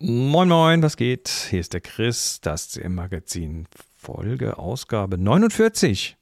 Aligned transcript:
Moin 0.00 0.48
Moin, 0.48 0.80
was 0.80 0.96
geht? 0.96 1.28
Hier 1.50 1.58
ist 1.58 1.72
der 1.72 1.80
Chris, 1.80 2.40
das 2.40 2.68
CM-Magazin, 2.68 3.66
Folge, 3.96 4.56
Ausgabe 4.56 5.18
49. 5.18 6.16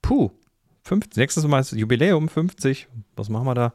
Puh, 0.00 0.30
50, 0.84 1.16
nächstes 1.16 1.44
Mal 1.44 1.58
ist 1.58 1.72
Jubiläum 1.72 2.28
50. 2.28 2.86
Was 3.16 3.28
machen 3.28 3.48
wir 3.48 3.54
da? 3.56 3.72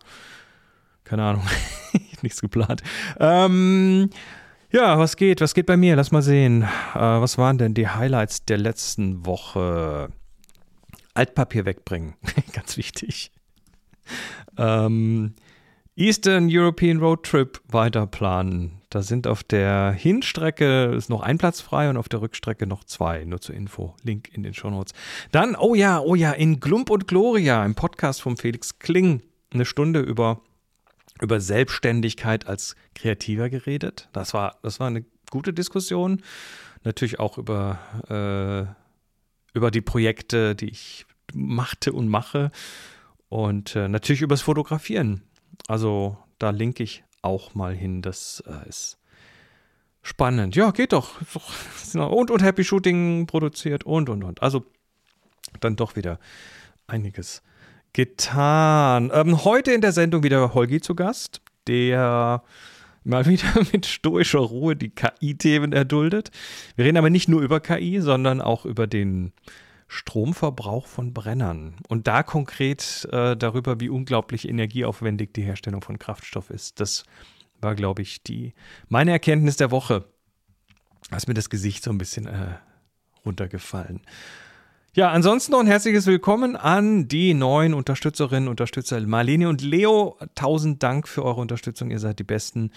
Keine 1.04 1.24
Ahnung, 1.24 1.44
nichts 2.22 2.40
geplant. 2.40 2.82
Ähm, 3.20 4.10
ja, 4.72 4.98
was 4.98 5.18
geht? 5.18 5.42
Was 5.42 5.54
geht 5.54 5.66
bei 5.66 5.76
mir? 5.76 5.98
Lass 5.98 6.14
mal 6.14 6.22
sehen. 6.22 6.62
Äh, 6.94 7.00
was 7.00 7.38
waren 7.38 7.58
denn 7.58 7.74
die 7.74 7.90
Highlights 7.90 8.46
der 8.46 8.58
letzten 8.58 9.26
Woche? 9.26 10.14
Altpapier 11.14 11.66
wegbringen, 11.66 12.14
ganz 12.54 12.78
wichtig. 12.78 13.34
Ähm, 14.58 15.36
Eastern 15.98 16.48
European 16.50 17.00
Road 17.00 17.24
Trip 17.24 17.60
weiter 17.68 18.08
planen. 18.08 18.82
Da 18.96 19.04
sind 19.04 19.28
auf 19.28 19.44
der 19.44 19.92
Hinstrecke 19.92 20.94
ist 20.96 21.10
noch 21.10 21.20
ein 21.20 21.38
Platz 21.38 21.60
frei 21.60 21.90
und 21.90 21.98
auf 21.98 22.08
der 22.08 22.22
Rückstrecke 22.22 22.66
noch 22.66 22.86
zwei. 22.86 23.26
Nur 23.26 23.42
zur 23.42 23.54
Info. 23.54 23.94
Link 24.04 24.30
in 24.34 24.42
den 24.42 24.54
Show 24.54 24.70
Notes. 24.70 24.94
Dann, 25.34 25.58
oh 25.58 25.76
ja, 25.76 26.00
oh 26.00 26.16
ja, 26.16 26.32
in 26.32 26.62
Glump 26.62 26.90
und 26.90 27.06
Gloria, 27.06 27.66
im 27.66 27.76
Podcast 27.76 28.22
von 28.22 28.38
Felix 28.38 28.80
Kling, 28.80 29.22
eine 29.54 29.66
Stunde 29.66 30.00
über, 30.00 30.40
über 31.20 31.42
Selbstständigkeit 31.42 32.48
als 32.48 32.78
Kreativer 32.94 33.50
geredet. 33.50 34.08
Das 34.14 34.34
war, 34.34 34.60
das 34.62 34.80
war 34.80 34.88
eine 34.88 35.04
gute 35.30 35.52
Diskussion. 35.52 36.22
Natürlich 36.86 37.20
auch 37.20 37.38
über, 37.38 37.78
äh, 38.08 39.58
über 39.58 39.72
die 39.72 39.82
Projekte, 39.82 40.56
die 40.56 40.70
ich 40.70 41.06
machte 41.34 41.92
und 41.92 42.08
mache. 42.08 42.50
Und 43.28 43.76
äh, 43.76 43.90
natürlich 43.90 44.22
übers 44.22 44.42
Fotografieren. 44.42 45.22
Also 45.68 46.18
da 46.40 46.52
linke 46.52 46.84
ich 46.84 47.04
auch 47.26 47.56
mal 47.56 47.74
hin. 47.74 48.02
Das 48.02 48.44
äh, 48.48 48.70
ist 48.70 48.98
spannend. 50.02 50.56
Ja, 50.56 50.72
geht 50.72 50.94
doch. 50.94 51.20
Und, 51.94 52.32
und 52.32 52.44
Happy 52.44 52.64
Shooting 52.64 53.28
produziert 53.28 53.84
und, 53.84 54.10
und, 54.10 54.24
und. 54.24 54.42
Also 54.42 54.64
dann 55.60 55.76
doch 55.76 55.96
wieder 55.96 56.20
einiges 56.88 57.42
getan. 57.94 59.12
Ähm, 59.14 59.44
heute 59.46 59.72
in 59.72 59.82
der 59.82 59.92
Sendung 59.92 60.24
wieder 60.24 60.54
Holgi 60.54 60.82
zu 60.82 60.96
Gast, 60.96 61.42
der 61.68 62.44
mal 63.04 63.26
wieder 63.28 63.66
mit 63.72 63.86
stoischer 63.86 64.40
Ruhe 64.40 64.76
die 64.76 64.90
KI-Themen 64.90 65.72
erduldet. 65.72 66.32
Wir 66.76 66.86
reden 66.86 66.98
aber 66.98 67.10
nicht 67.10 67.30
nur 67.30 67.42
über 67.42 67.60
KI, 67.60 68.02
sondern 68.02 68.42
auch 68.42 68.66
über 68.66 68.86
den 68.88 69.32
Stromverbrauch 69.88 70.88
von 70.88 71.14
Brennern. 71.14 71.76
Und 71.88 72.08
da 72.08 72.24
konkret 72.24 73.08
äh, 73.12 73.36
darüber, 73.36 73.80
wie 73.80 73.90
unglaublich 73.90 74.48
energieaufwendig 74.48 75.34
die 75.34 75.44
Herstellung 75.44 75.82
von 75.82 76.00
Kraftstoff 76.00 76.50
ist. 76.50 76.80
Das 76.80 77.04
war, 77.62 77.76
glaube 77.76 78.02
ich, 78.02 78.24
die 78.24 78.54
meine 78.90 79.12
Erkenntnis 79.12 79.58
der 79.58 79.72
Woche. 79.72 80.06
Da 81.10 81.18
ist 81.18 81.28
mir 81.28 81.34
das 81.34 81.50
Gesicht 81.50 81.84
so 81.84 81.92
ein 81.92 81.98
bisschen 81.98 82.26
äh, 82.26 82.58
runtergefallen. 83.26 84.02
Ja, 84.94 85.12
ansonsten 85.12 85.52
noch 85.52 85.60
ein 85.60 85.68
herzliches 85.68 86.08
Willkommen 86.08 86.56
an 86.56 87.08
die 87.08 87.34
neuen 87.34 87.74
Unterstützerinnen 87.74 88.48
und 88.48 88.52
Unterstützer 88.52 89.00
Marlene 89.02 89.50
und 89.50 89.62
Leo. 89.62 90.18
Tausend 90.36 90.82
Dank 90.82 91.08
für 91.08 91.24
eure 91.24 91.42
Unterstützung. 91.42 91.92
Ihr 91.92 92.00
seid 92.00 92.18
die 92.20 92.24
Besten. 92.24 92.72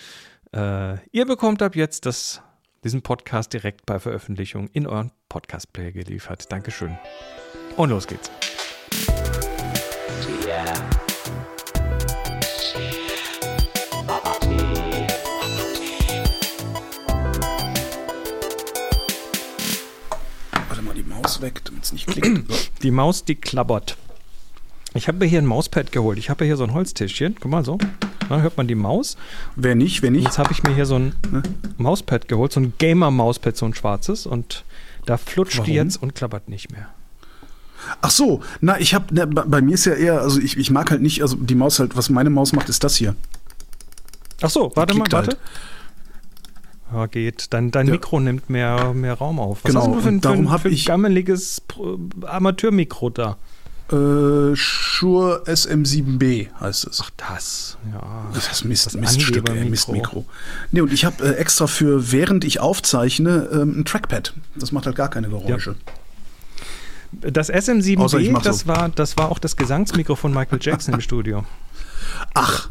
Äh, 0.53 0.97
ihr 1.13 1.27
bekommt 1.27 1.63
ab 1.63 1.77
jetzt 1.77 2.07
das 2.07 2.43
diesen 2.85 3.03
Podcast 3.03 3.53
direkt 3.53 3.87
bei 3.87 3.99
Veröffentlichung 3.99 4.69
in 4.69 4.87
euren 4.87 5.13
Podcast-Player 5.29 5.93
geliefert. 5.93 6.51
Dankeschön. 6.51 6.97
Und 7.77 7.91
los 7.91 8.07
geht's. 8.07 8.31
Warte 20.69 20.83
mal, 20.83 20.95
die 20.95 21.03
Maus 21.03 21.41
weg, 21.43 21.61
damit 21.65 21.85
es 21.85 21.93
nicht 21.93 22.07
klickt. 22.07 22.73
Die 22.83 22.91
Maus, 22.93 23.25
die 23.25 23.35
klappert. 23.35 23.97
Ich 24.95 25.09
habe 25.09 25.19
mir 25.19 25.27
hier 25.27 25.41
ein 25.41 25.47
Mauspad 25.47 25.93
geholt. 25.93 26.17
Ich 26.19 26.31
habe 26.31 26.45
hier 26.45 26.57
so 26.57 26.65
ein 26.65 26.73
Holztischchen. 26.73 27.37
Guck 27.41 27.51
mal 27.51 27.65
so. 27.65 27.79
Da 28.29 28.41
hört 28.41 28.57
man 28.57 28.69
die 28.69 28.75
Maus. 28.75 29.17
Wer 29.57 29.75
nicht, 29.75 30.03
wer 30.03 30.11
nicht. 30.11 30.25
Jetzt 30.25 30.39
habe 30.39 30.53
ich 30.53 30.63
mir 30.63 30.75
hier 30.75 30.87
so 30.87 30.97
ein 30.97 31.15
ne? 31.31 31.43
Mauspad 31.77 32.29
geholt, 32.29 32.53
so 32.53 32.61
ein 32.61 32.75
Gamer-Mauspad, 32.79 33.57
so 33.57 33.67
ein 33.67 33.75
schwarzes. 33.75 34.27
Und 34.27 34.65
da 35.09 35.17
flutscht 35.17 35.59
Warum? 35.59 35.67
die 35.67 35.75
jetzt 35.75 36.03
und 36.03 36.15
klappert 36.15 36.49
nicht 36.49 36.71
mehr. 36.71 36.89
Ach 38.03 38.11
so, 38.11 38.43
na, 38.61 38.79
ich 38.79 38.95
habe, 38.95 39.27
bei 39.27 39.61
mir 39.63 39.75
ist 39.75 39.87
ja 39.87 39.95
eher, 39.95 40.21
also 40.21 40.41
ich, 40.41 40.57
ich 40.57 40.71
mag 40.71 40.91
halt 40.91 41.01
nicht, 41.01 41.23
also 41.23 41.37
die 41.37 41.55
Maus 41.55 41.79
halt, 41.79 41.97
was 41.97 42.11
meine 42.11 42.29
Maus 42.29 42.53
macht, 42.53 42.69
ist 42.69 42.85
das 42.85 42.97
hier. 42.97 43.15
Ach 44.43 44.51
so, 44.51 44.73
warte 44.75 44.95
mal, 44.95 45.07
warte. 45.11 45.31
Halt. 45.31 45.39
Ja, 46.93 47.07
geht. 47.07 47.53
Dein, 47.53 47.71
dein 47.71 47.87
ja. 47.87 47.93
Mikro 47.93 48.19
nimmt 48.21 48.51
mehr, 48.51 48.95
mehr 48.95 49.15
Raum 49.15 49.39
auf. 49.39 49.63
Was 49.63 49.73
genau, 49.73 49.87
hast 49.87 49.95
du 49.95 50.01
für 50.01 50.09
ein, 50.09 50.21
darum 50.21 50.59
für 50.59 50.69
ein 50.69 50.85
gammeliges 50.85 51.63
Amateurmikro 52.27 53.11
da? 53.11 53.37
Äh, 53.91 54.55
Shure 54.55 55.45
SM7B 55.47 56.49
heißt 56.61 56.87
es. 56.87 57.01
Ach, 57.03 57.11
das. 57.17 57.79
Ja. 57.91 58.27
Das 58.35 58.51
ist 58.53 58.65
Mist, 58.65 58.87
das 58.87 58.95
Miststück, 58.95 59.49
ey, 59.49 59.65
Mistmikro. 59.65 60.27
Nee, 60.73 60.83
und 60.83 60.93
ich 60.93 61.05
habe 61.07 61.25
äh, 61.25 61.37
extra 61.37 61.67
für, 61.67 62.13
während 62.13 62.45
ich 62.45 62.61
aufzeichne, 62.61 63.49
ähm, 63.53 63.81
ein 63.81 63.85
Trackpad. 63.87 64.35
Das 64.57 64.73
macht 64.73 64.87
halt 64.87 64.97
gar 64.97 65.09
keine 65.09 65.29
Geräusche. 65.29 65.77
Ja. 67.23 67.31
Das 67.31 67.51
SM7B, 67.51 68.43
das, 68.43 68.61
so. 68.61 68.67
war, 68.67 68.91
das 68.91 69.17
war 69.17 69.31
auch 69.31 69.39
das 69.39 69.57
Gesangsmikro 69.57 70.15
von 70.15 70.35
Michael 70.35 70.59
Jackson 70.61 70.93
im 70.93 71.01
Studio. 71.01 71.47
Ach, 72.35 72.69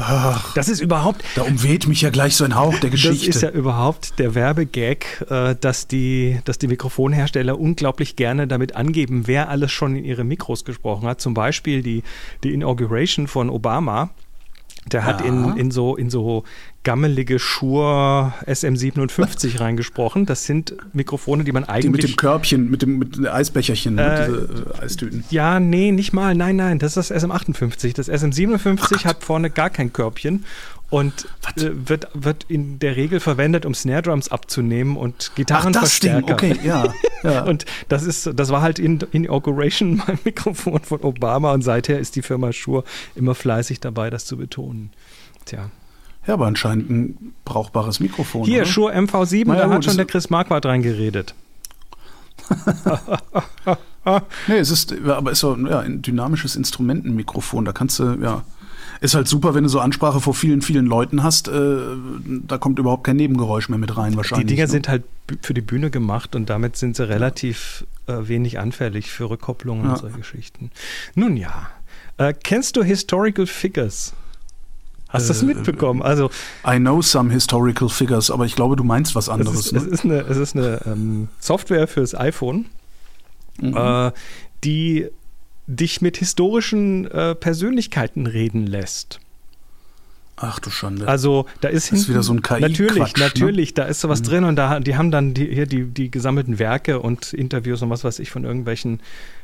Ach, 0.00 0.54
das 0.54 0.68
ist 0.68 0.80
überhaupt. 0.80 1.24
Da 1.34 1.42
umweht 1.42 1.88
mich 1.88 2.02
ja 2.02 2.10
gleich 2.10 2.36
so 2.36 2.44
ein 2.44 2.54
Hauch 2.54 2.78
der 2.78 2.90
Geschichte. 2.90 3.26
Das 3.26 3.36
ist 3.36 3.42
ja 3.42 3.50
überhaupt 3.50 4.18
der 4.20 4.36
Werbegag, 4.36 5.26
äh, 5.28 5.56
dass, 5.60 5.88
die, 5.88 6.38
dass 6.44 6.58
die 6.58 6.68
Mikrofonhersteller 6.68 7.58
unglaublich 7.58 8.14
gerne 8.14 8.46
damit 8.46 8.76
angeben, 8.76 9.26
wer 9.26 9.48
alles 9.48 9.72
schon 9.72 9.96
in 9.96 10.04
ihre 10.04 10.22
Mikros 10.22 10.64
gesprochen 10.64 11.08
hat. 11.08 11.20
Zum 11.20 11.34
Beispiel 11.34 11.82
die, 11.82 12.04
die 12.44 12.54
Inauguration 12.54 13.26
von 13.26 13.50
Obama. 13.50 14.10
Der 14.88 15.04
hat 15.04 15.20
ja. 15.20 15.26
in, 15.26 15.56
in, 15.56 15.70
so, 15.70 15.96
in 15.96 16.10
so 16.10 16.44
gammelige 16.84 17.38
Shure 17.38 18.32
SM57 18.46 19.60
reingesprochen. 19.60 20.26
Das 20.26 20.44
sind 20.44 20.74
Mikrofone, 20.92 21.44
die 21.44 21.52
man 21.52 21.64
eigentlich. 21.64 21.82
Die 21.82 21.88
mit 21.90 22.02
dem 22.02 22.16
Körbchen, 22.16 22.70
mit 22.70 22.82
dem, 22.82 22.98
mit 22.98 23.16
dem 23.16 23.26
Eisbecherchen, 23.26 23.94
ne? 23.94 24.02
äh, 24.02 24.26
diese 24.26 24.64
äh, 24.78 24.82
Eistüten. 24.82 25.24
Ja, 25.30 25.60
nee, 25.60 25.92
nicht 25.92 26.12
mal. 26.12 26.34
Nein, 26.34 26.56
nein, 26.56 26.78
das 26.78 26.96
ist 26.96 27.10
das 27.10 27.24
SM58. 27.24 27.94
Das 27.94 28.08
SM57 28.10 29.04
hat 29.04 29.22
vorne 29.22 29.50
gar 29.50 29.70
kein 29.70 29.92
Körbchen 29.92 30.44
und 30.90 31.26
äh, 31.56 31.70
wird, 31.72 32.08
wird 32.14 32.44
in 32.48 32.78
der 32.78 32.96
Regel 32.96 33.20
verwendet, 33.20 33.66
um 33.66 33.74
Snare 33.74 34.02
Drums 34.02 34.30
abzunehmen 34.30 34.96
und 34.96 35.32
Gitarrenverstärker. 35.34 36.26
Ach, 36.32 36.36
das 36.36 36.40
Ding. 36.40 36.52
Okay, 36.54 36.66
ja, 36.66 36.94
ja. 37.22 37.42
und 37.46 37.66
das 37.88 38.04
ist, 38.04 38.30
das 38.34 38.48
war 38.50 38.62
halt 38.62 38.78
in 38.78 39.00
Inauguration 39.12 39.96
mein 40.06 40.18
Mikrofon 40.24 40.80
von 40.80 41.00
Obama 41.02 41.52
und 41.52 41.62
seither 41.62 41.98
ist 41.98 42.16
die 42.16 42.22
Firma 42.22 42.52
Shure 42.52 42.84
immer 43.14 43.34
fleißig 43.34 43.80
dabei, 43.80 44.10
das 44.10 44.24
zu 44.24 44.36
betonen. 44.36 44.90
Tja. 45.44 45.70
Ja, 46.26 46.34
aber 46.34 46.46
anscheinend 46.46 46.90
ein 46.90 47.34
brauchbares 47.44 48.00
Mikrofon. 48.00 48.44
Hier, 48.44 48.62
oder? 48.62 48.66
Shure 48.66 48.94
MV7, 48.94 49.46
naja, 49.46 49.66
da 49.66 49.74
hat 49.74 49.84
schon 49.84 49.96
der 49.96 50.06
Chris 50.06 50.30
Marquardt 50.30 50.66
reingeredet. 50.66 51.34
nee, 54.46 54.58
es 54.58 54.70
ist, 54.70 54.94
aber 55.06 55.32
ist 55.32 55.40
so 55.40 55.56
ja, 55.56 55.80
ein 55.80 56.02
dynamisches 56.02 56.56
Instrumentenmikrofon. 56.56 57.64
Da 57.64 57.72
kannst 57.72 57.98
du, 57.98 58.18
ja, 58.22 58.42
ist 59.00 59.14
halt 59.14 59.28
super, 59.28 59.54
wenn 59.54 59.62
du 59.62 59.68
so 59.68 59.80
Ansprache 59.80 60.20
vor 60.20 60.34
vielen, 60.34 60.62
vielen 60.62 60.86
Leuten 60.86 61.22
hast. 61.22 61.48
Äh, 61.48 61.78
da 62.46 62.58
kommt 62.58 62.78
überhaupt 62.78 63.04
kein 63.04 63.16
Nebengeräusch 63.16 63.68
mehr 63.68 63.78
mit 63.78 63.96
rein, 63.96 64.16
wahrscheinlich. 64.16 64.46
Die 64.46 64.54
Dinger 64.54 64.66
ne? 64.66 64.72
sind 64.72 64.88
halt 64.88 65.04
für 65.42 65.54
die 65.54 65.60
Bühne 65.60 65.90
gemacht 65.90 66.34
und 66.34 66.50
damit 66.50 66.76
sind 66.76 66.96
sie 66.96 67.08
relativ 67.08 67.86
äh, 68.06 68.28
wenig 68.28 68.58
anfällig 68.58 69.10
für 69.10 69.30
Rückkopplungen 69.30 69.84
ja. 69.84 69.92
und 69.92 69.98
solche 69.98 70.18
Geschichten. 70.18 70.70
Nun 71.14 71.36
ja. 71.36 71.70
Äh, 72.16 72.32
kennst 72.32 72.76
du 72.76 72.82
Historical 72.82 73.46
Figures? 73.46 74.12
Hast 75.08 75.28
du 75.28 75.32
das 75.32 75.42
äh, 75.42 75.46
mitbekommen? 75.46 76.02
Also, 76.02 76.30
I 76.66 76.76
know 76.76 77.00
some 77.00 77.32
historical 77.32 77.88
figures, 77.88 78.30
aber 78.30 78.44
ich 78.44 78.54
glaube, 78.54 78.76
du 78.76 78.84
meinst 78.84 79.14
was 79.14 79.28
anderes. 79.28 79.72
Es 79.72 79.72
ist, 79.72 79.72
ne? 79.72 79.78
es 79.78 79.86
ist 79.86 80.04
eine, 80.04 80.20
es 80.20 80.36
ist 80.36 80.56
eine 80.56 80.80
ähm, 80.86 81.28
Software 81.40 81.86
fürs 81.88 82.14
iPhone, 82.14 82.66
mhm. 83.58 83.74
äh, 83.74 84.12
die 84.64 85.08
dich 85.68 86.00
mit 86.00 86.16
historischen 86.16 87.08
äh, 87.10 87.34
Persönlichkeiten 87.34 88.26
reden 88.26 88.66
lässt. 88.66 89.20
Ach 90.40 90.60
du 90.60 90.70
Schande. 90.70 91.06
Also 91.06 91.46
da 91.60 91.68
ist, 91.68 91.92
das 91.92 92.00
ist 92.00 92.08
wieder 92.08 92.22
so 92.22 92.32
ein 92.32 92.42
KI 92.42 92.60
Natürlich, 92.60 93.16
ne? 93.16 93.24
natürlich, 93.24 93.74
da 93.74 93.84
ist 93.84 94.00
sowas 94.00 94.20
mhm. 94.20 94.24
drin 94.24 94.44
und 94.44 94.56
da, 94.56 94.80
die 94.80 94.96
haben 94.96 95.10
dann 95.10 95.34
die, 95.34 95.46
hier 95.46 95.66
die, 95.66 95.84
die 95.84 96.10
gesammelten 96.10 96.58
Werke 96.58 97.00
und 97.00 97.32
Interviews 97.32 97.82
und 97.82 97.90
was 97.90 98.04
weiß 98.04 98.18
ich 98.20 98.30
von 98.30 98.44
irgendwelchen 98.44 99.00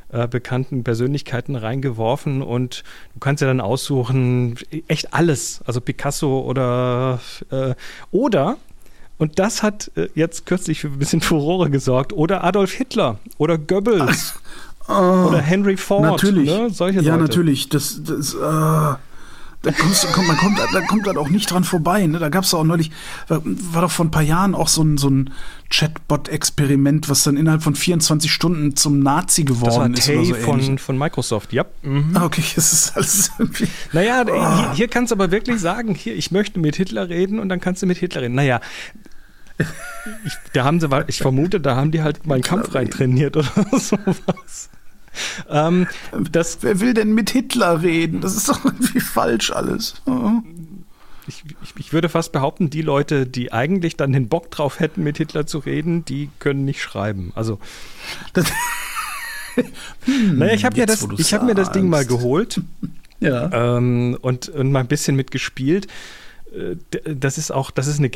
äh, 0.09 0.27
bekannten 0.27 0.83
Persönlichkeiten 0.83 1.55
reingeworfen 1.55 2.41
und 2.41 2.83
du 3.13 3.19
kannst 3.19 3.41
ja 3.41 3.47
dann 3.47 3.61
aussuchen, 3.61 4.55
echt 4.87 5.13
alles, 5.13 5.61
also 5.65 5.81
Picasso 5.81 6.39
oder 6.41 7.19
äh, 7.51 7.75
oder 8.11 8.57
und 9.17 9.39
das 9.39 9.63
hat 9.63 9.91
äh, 9.95 10.09
jetzt 10.15 10.45
kürzlich 10.45 10.81
für 10.81 10.87
ein 10.87 10.99
bisschen 10.99 11.21
Furore 11.21 11.69
gesorgt. 11.69 12.11
Oder 12.13 12.43
Adolf 12.43 12.73
Hitler 12.73 13.19
oder 13.37 13.57
Goebbels. 13.57 14.33
Ach, 14.35 14.41
oh, 14.87 15.27
oder 15.27 15.41
Henry 15.41 15.77
Ford. 15.77 16.03
Natürlich. 16.03 16.49
Ne? 16.49 16.69
Solche 16.69 17.01
ja, 17.01 17.13
Leute. 17.13 17.23
natürlich. 17.23 17.69
Das, 17.69 18.01
das, 18.03 18.35
uh, 18.35 18.95
da 19.65 19.71
kommst, 19.71 20.11
kommt, 20.13 20.27
man 20.27 20.37
kommt, 20.37 20.59
da 20.59 20.81
kommt 20.81 21.07
dann 21.07 21.17
auch 21.17 21.29
nicht 21.29 21.49
dran 21.49 21.63
vorbei. 21.63 22.05
Ne? 22.05 22.19
Da 22.19 22.29
gab 22.29 22.43
es 22.43 22.53
auch 22.53 22.63
neulich, 22.63 22.91
war, 23.27 23.41
war, 23.43 23.81
doch 23.81 23.91
vor 23.91 24.05
ein 24.05 24.11
paar 24.11 24.21
Jahren 24.21 24.53
auch 24.53 24.67
so 24.67 24.83
ein, 24.83 24.97
so 24.97 25.09
ein 25.09 25.31
Chatbot-Experiment, 25.71 27.09
was 27.09 27.23
dann 27.23 27.35
innerhalb 27.35 27.63
von 27.63 27.73
24 27.73 28.31
Stunden 28.31 28.75
zum 28.75 28.99
Nazi 28.99 29.43
geworden 29.43 29.93
das 29.93 30.07
war 30.07 30.21
ist. 30.21 30.31
Oder 30.31 30.39
so 30.39 30.45
von, 30.45 30.77
von 30.77 30.97
Microsoft, 30.99 31.51
ja. 31.51 31.65
Mhm. 31.81 32.11
Ah, 32.13 32.25
okay, 32.25 32.43
das 32.55 32.73
ist 32.73 32.95
alles 32.95 33.31
irgendwie. 33.39 33.67
Naja, 33.91 34.23
oh. 34.27 34.33
hier, 34.33 34.73
hier 34.73 34.87
kannst 34.87 35.09
du 35.09 35.15
aber 35.15 35.31
wirklich 35.31 35.59
sagen, 35.59 35.95
hier, 35.95 36.15
ich 36.15 36.29
möchte 36.29 36.59
mit 36.59 36.75
Hitler 36.75 37.09
reden 37.09 37.39
und 37.39 37.49
dann 37.49 37.59
kannst 37.59 37.81
du 37.81 37.87
mit 37.87 37.97
Hitler 37.97 38.21
reden. 38.21 38.35
Naja, 38.35 38.61
ich, 40.25 40.33
da 40.53 40.63
haben 40.63 40.79
sie, 40.79 40.87
ich 41.07 41.19
vermute, 41.19 41.59
da 41.59 41.75
haben 41.75 41.91
die 41.91 42.01
halt 42.01 42.25
meinen 42.27 42.41
Kampf 42.41 42.75
rein 42.75 42.89
trainiert 42.89 43.37
oder 43.37 43.47
sowas. 43.71 44.69
Ähm, 45.49 45.87
das, 46.31 46.59
Wer 46.61 46.79
will 46.79 46.93
denn 46.93 47.13
mit 47.13 47.29
Hitler 47.29 47.81
reden? 47.81 48.21
Das 48.21 48.35
ist 48.35 48.49
doch 48.49 48.65
irgendwie 48.65 48.99
falsch 48.99 49.51
alles. 49.51 50.01
Oh. 50.05 50.41
Ich, 51.27 51.43
ich, 51.63 51.73
ich, 51.77 51.93
würde 51.93 52.09
fast 52.09 52.31
behaupten, 52.33 52.69
die 52.69 52.81
Leute, 52.81 53.25
die 53.25 53.51
eigentlich 53.51 53.97
dann 53.97 54.11
den 54.11 54.27
Bock 54.27 54.51
drauf 54.51 54.79
hätten, 54.79 55.03
mit 55.03 55.17
Hitler 55.17 55.47
zu 55.47 55.59
reden, 55.59 56.05
die 56.05 56.29
können 56.39 56.65
nicht 56.65 56.81
schreiben. 56.81 57.31
Also. 57.33 57.59
Das, 58.33 58.45
hm, 60.05 60.37
naja, 60.37 60.53
ich 60.53 60.65
habe 60.65 60.77
ja 60.77 60.85
das, 60.85 61.07
ich 61.17 61.33
habe 61.33 61.45
mir 61.45 61.55
das 61.55 61.71
Ding 61.71 61.89
mal 61.89 62.05
geholt. 62.05 62.61
ja. 63.19 63.77
Ähm, 63.77 64.17
und, 64.21 64.49
und 64.49 64.71
mal 64.71 64.81
ein 64.81 64.87
bisschen 64.87 65.15
mitgespielt. 65.15 65.87
Äh, 66.53 66.75
das 67.15 67.37
ist 67.37 67.51
auch, 67.51 67.71
das 67.71 67.87
ist 67.87 67.99
eine 67.99 68.09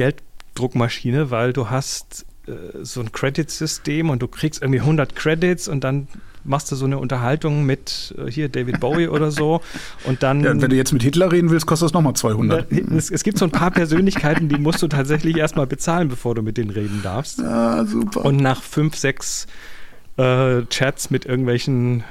Gelddruckmaschine, 0.59 1.31
weil 1.31 1.53
du 1.53 1.69
hast 1.69 2.25
äh, 2.47 2.51
so 2.81 3.01
ein 3.01 3.11
Credit-System 3.11 4.09
und 4.09 4.21
du 4.21 4.27
kriegst 4.27 4.61
irgendwie 4.61 4.81
100 4.81 5.15
Credits 5.15 5.67
und 5.67 5.83
dann 5.83 6.07
machst 6.43 6.71
du 6.71 6.75
so 6.75 6.85
eine 6.85 6.97
Unterhaltung 6.97 7.65
mit 7.65 8.15
äh, 8.17 8.31
hier 8.31 8.49
David 8.49 8.79
Bowie 8.79 9.07
oder 9.07 9.29
so 9.31 9.61
und 10.05 10.23
dann. 10.23 10.43
Ja, 10.43 10.61
wenn 10.61 10.69
du 10.69 10.75
jetzt 10.75 10.93
mit 10.93 11.03
Hitler 11.03 11.31
reden 11.31 11.49
willst, 11.49 11.65
kostet 11.65 11.87
das 11.87 11.93
nochmal 11.93 12.13
200. 12.13 12.71
Es, 12.71 13.11
es, 13.11 13.23
gibt 13.23 13.37
so 13.37 13.45
ein 13.45 13.51
paar 13.51 13.71
Persönlichkeiten, 13.71 14.49
die 14.49 14.57
musst 14.57 14.81
du 14.81 14.87
tatsächlich 14.87 15.37
erstmal 15.37 15.67
bezahlen, 15.67 16.07
bevor 16.07 16.35
du 16.35 16.41
mit 16.41 16.57
denen 16.57 16.69
reden 16.69 17.01
darfst. 17.03 17.39
Ja, 17.39 17.85
super. 17.85 18.25
Und 18.25 18.37
nach 18.37 18.63
fünf, 18.63 18.95
sechs 18.95 19.47
äh, 20.17 20.63
Chats 20.69 21.09
mit 21.09 21.25
irgendwelchen 21.25 22.03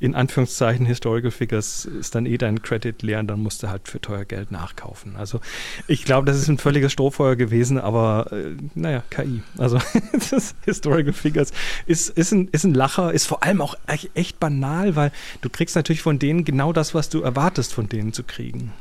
in 0.00 0.14
Anführungszeichen 0.14 0.84
Historical 0.84 1.30
Figures 1.30 1.86
ist 1.86 2.14
dann 2.14 2.26
eh 2.26 2.36
dein 2.36 2.62
Credit 2.62 3.00
leer 3.02 3.20
und 3.20 3.28
dann 3.28 3.42
musst 3.42 3.62
du 3.62 3.68
halt 3.68 3.88
für 3.88 4.00
teuer 4.00 4.24
Geld 4.24 4.52
nachkaufen. 4.52 5.16
Also 5.16 5.40
ich 5.86 6.04
glaube, 6.04 6.26
das 6.26 6.36
ist 6.36 6.48
ein 6.48 6.58
völliges 6.58 6.92
Strohfeuer 6.92 7.36
gewesen, 7.36 7.78
aber 7.78 8.30
äh, 8.32 8.56
naja, 8.74 9.02
KI. 9.08 9.42
Also 9.56 9.80
das 10.30 10.54
Historical 10.64 11.14
Figures 11.14 11.52
ist, 11.86 12.10
ist, 12.10 12.32
ein, 12.32 12.48
ist 12.48 12.64
ein 12.64 12.74
Lacher, 12.74 13.12
ist 13.12 13.26
vor 13.26 13.42
allem 13.42 13.62
auch 13.62 13.76
echt 14.14 14.38
banal, 14.38 14.94
weil 14.94 15.10
du 15.40 15.48
kriegst 15.48 15.74
natürlich 15.74 16.02
von 16.02 16.18
denen 16.18 16.44
genau 16.44 16.72
das, 16.72 16.94
was 16.94 17.08
du 17.08 17.22
erwartest 17.22 17.72
von 17.72 17.88
denen 17.88 18.12
zu 18.12 18.24
kriegen. 18.24 18.72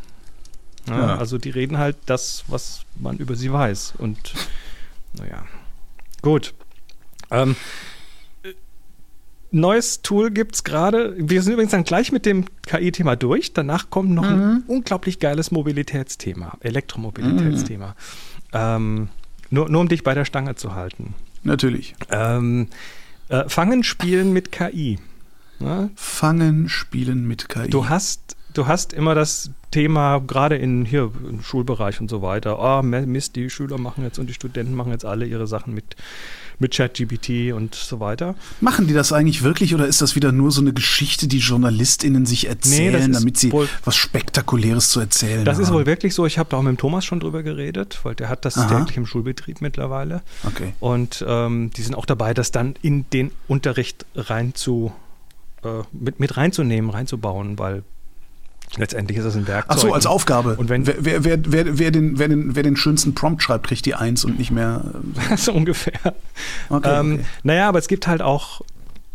Ja, 0.87 0.97
ja. 0.97 1.15
Also 1.17 1.37
die 1.37 1.51
reden 1.51 1.77
halt 1.77 1.97
das, 2.05 2.43
was 2.47 2.81
man 2.99 3.17
über 3.17 3.35
sie 3.35 3.51
weiß. 3.51 3.93
Und 3.97 4.33
naja, 5.13 5.45
gut. 6.21 6.53
Ähm, 7.29 7.55
neues 9.51 10.01
Tool 10.01 10.31
gibt 10.31 10.55
es 10.55 10.63
gerade. 10.63 11.13
Wir 11.17 11.41
sind 11.41 11.53
übrigens 11.53 11.71
dann 11.71 11.83
gleich 11.83 12.11
mit 12.11 12.25
dem 12.25 12.45
KI-Thema 12.65 13.15
durch. 13.15 13.53
Danach 13.53 13.89
kommt 13.89 14.11
noch 14.11 14.23
mhm. 14.23 14.29
ein 14.29 14.63
unglaublich 14.67 15.19
geiles 15.19 15.51
Mobilitätsthema, 15.51 16.57
Elektromobilitätsthema. 16.61 17.87
Mhm. 17.87 17.93
Ähm, 18.53 19.09
nur, 19.49 19.69
nur 19.69 19.81
um 19.81 19.87
dich 19.87 20.03
bei 20.03 20.13
der 20.13 20.25
Stange 20.25 20.55
zu 20.55 20.73
halten. 20.73 21.13
Natürlich. 21.43 21.95
Ähm, 22.09 22.67
äh, 23.29 23.47
Fangen, 23.47 23.83
spielen 23.83 24.33
mit 24.33 24.51
KI. 24.51 24.99
Ja? 25.59 25.89
Fangen, 25.95 26.69
spielen 26.69 27.27
mit 27.27 27.49
KI. 27.49 27.69
Du 27.69 27.89
hast, 27.89 28.37
du 28.53 28.67
hast 28.67 28.93
immer 28.93 29.15
das 29.15 29.51
Thema, 29.71 30.19
gerade 30.19 30.57
in 30.57 30.85
hier 30.85 31.11
im 31.27 31.41
Schulbereich 31.41 32.01
und 32.01 32.09
so 32.09 32.21
weiter, 32.21 32.59
oh 32.59 32.81
Mist, 32.83 33.35
die 33.35 33.49
Schüler 33.49 33.77
machen 33.77 34.03
jetzt 34.03 34.19
und 34.19 34.27
die 34.27 34.33
Studenten 34.33 34.75
machen 34.75 34.91
jetzt 34.91 35.05
alle 35.05 35.25
ihre 35.25 35.47
Sachen 35.47 35.73
mit 35.73 35.95
mit 36.61 36.73
ChatGPT 36.73 37.51
und 37.53 37.75
so 37.75 37.99
weiter. 37.99 38.35
Machen 38.61 38.87
die 38.87 38.93
das 38.93 39.11
eigentlich 39.11 39.43
wirklich 39.43 39.73
oder 39.75 39.87
ist 39.87 40.01
das 40.01 40.15
wieder 40.15 40.31
nur 40.31 40.51
so 40.51 40.61
eine 40.61 40.73
Geschichte, 40.73 41.27
die 41.27 41.39
JournalistInnen 41.39 42.25
sich 42.25 42.47
erzählen, 42.47 43.07
nee, 43.11 43.13
damit 43.13 43.37
sie 43.37 43.51
was 43.83 43.95
Spektakuläres 43.95 44.89
zu 44.89 44.99
erzählen 44.99 45.43
Das 45.43 45.57
haben? 45.57 45.63
ist 45.63 45.73
wohl 45.73 45.85
wirklich 45.85 46.13
so. 46.13 46.25
Ich 46.25 46.37
habe 46.37 46.49
da 46.49 46.57
auch 46.57 46.61
mit 46.61 46.69
dem 46.69 46.77
Thomas 46.77 47.03
schon 47.03 47.19
drüber 47.19 47.43
geredet, 47.43 47.99
weil 48.03 48.15
der 48.15 48.29
hat 48.29 48.45
das 48.45 48.57
Aha. 48.57 48.79
täglich 48.79 48.95
im 48.97 49.05
Schulbetrieb 49.05 49.61
mittlerweile. 49.61 50.21
Okay. 50.45 50.73
Und 50.79 51.25
ähm, 51.27 51.71
die 51.75 51.81
sind 51.81 51.95
auch 51.95 52.05
dabei, 52.05 52.33
das 52.33 52.51
dann 52.51 52.75
in 52.81 53.05
den 53.11 53.31
Unterricht 53.47 54.05
rein 54.15 54.53
zu, 54.55 54.91
äh, 55.63 55.67
mit, 55.91 56.19
mit 56.19 56.37
reinzunehmen, 56.37 56.89
reinzubauen, 56.89 57.57
weil 57.59 57.83
Letztendlich 58.77 59.17
ist 59.17 59.25
das 59.25 59.35
ein 59.35 59.47
Werkzeug. 59.47 59.75
Ach 59.75 59.77
so, 59.77 59.93
als 59.93 60.05
Aufgabe. 60.05 60.55
Und 60.55 60.69
wenn 60.69 60.87
wer, 60.87 60.95
wer, 60.99 61.23
wer, 61.25 61.77
wer, 61.77 61.91
den, 61.91 62.17
wer, 62.19 62.27
den, 62.29 62.55
wer 62.55 62.63
den 62.63 62.77
schönsten 62.77 63.13
Prompt 63.13 63.43
schreibt, 63.43 63.67
kriegt 63.67 63.85
die 63.85 63.95
Eins 63.95 64.23
und 64.23 64.39
nicht 64.39 64.51
mehr. 64.51 64.93
Äh, 65.29 65.37
so 65.37 65.51
ungefähr. 65.51 66.15
Okay, 66.69 66.99
ähm, 66.99 67.13
okay. 67.15 67.25
Naja, 67.43 67.67
aber 67.67 67.79
es 67.79 67.87
gibt 67.87 68.07
halt 68.07 68.21
auch 68.21 68.61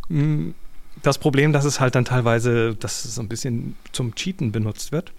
mh, 0.08 0.20
hm, 0.20 0.55
das 1.03 1.19
Problem, 1.19 1.53
dass 1.53 1.64
es 1.64 1.81
halt 1.81 1.94
dann 1.94 2.05
teilweise, 2.05 2.75
dass 2.75 3.05
es 3.05 3.14
so 3.14 3.23
ein 3.23 3.29
bisschen 3.29 3.76
zum 3.93 4.14
Cheaten 4.14 4.53
benutzt 4.53 4.93
wird. 4.93 5.12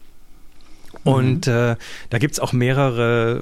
Mhm. 1.04 1.12
Und 1.12 1.48
äh, 1.48 1.75
da 2.10 2.18
gibt 2.19 2.33
es 2.33 2.40
auch 2.40 2.54
mehrere 2.54 3.42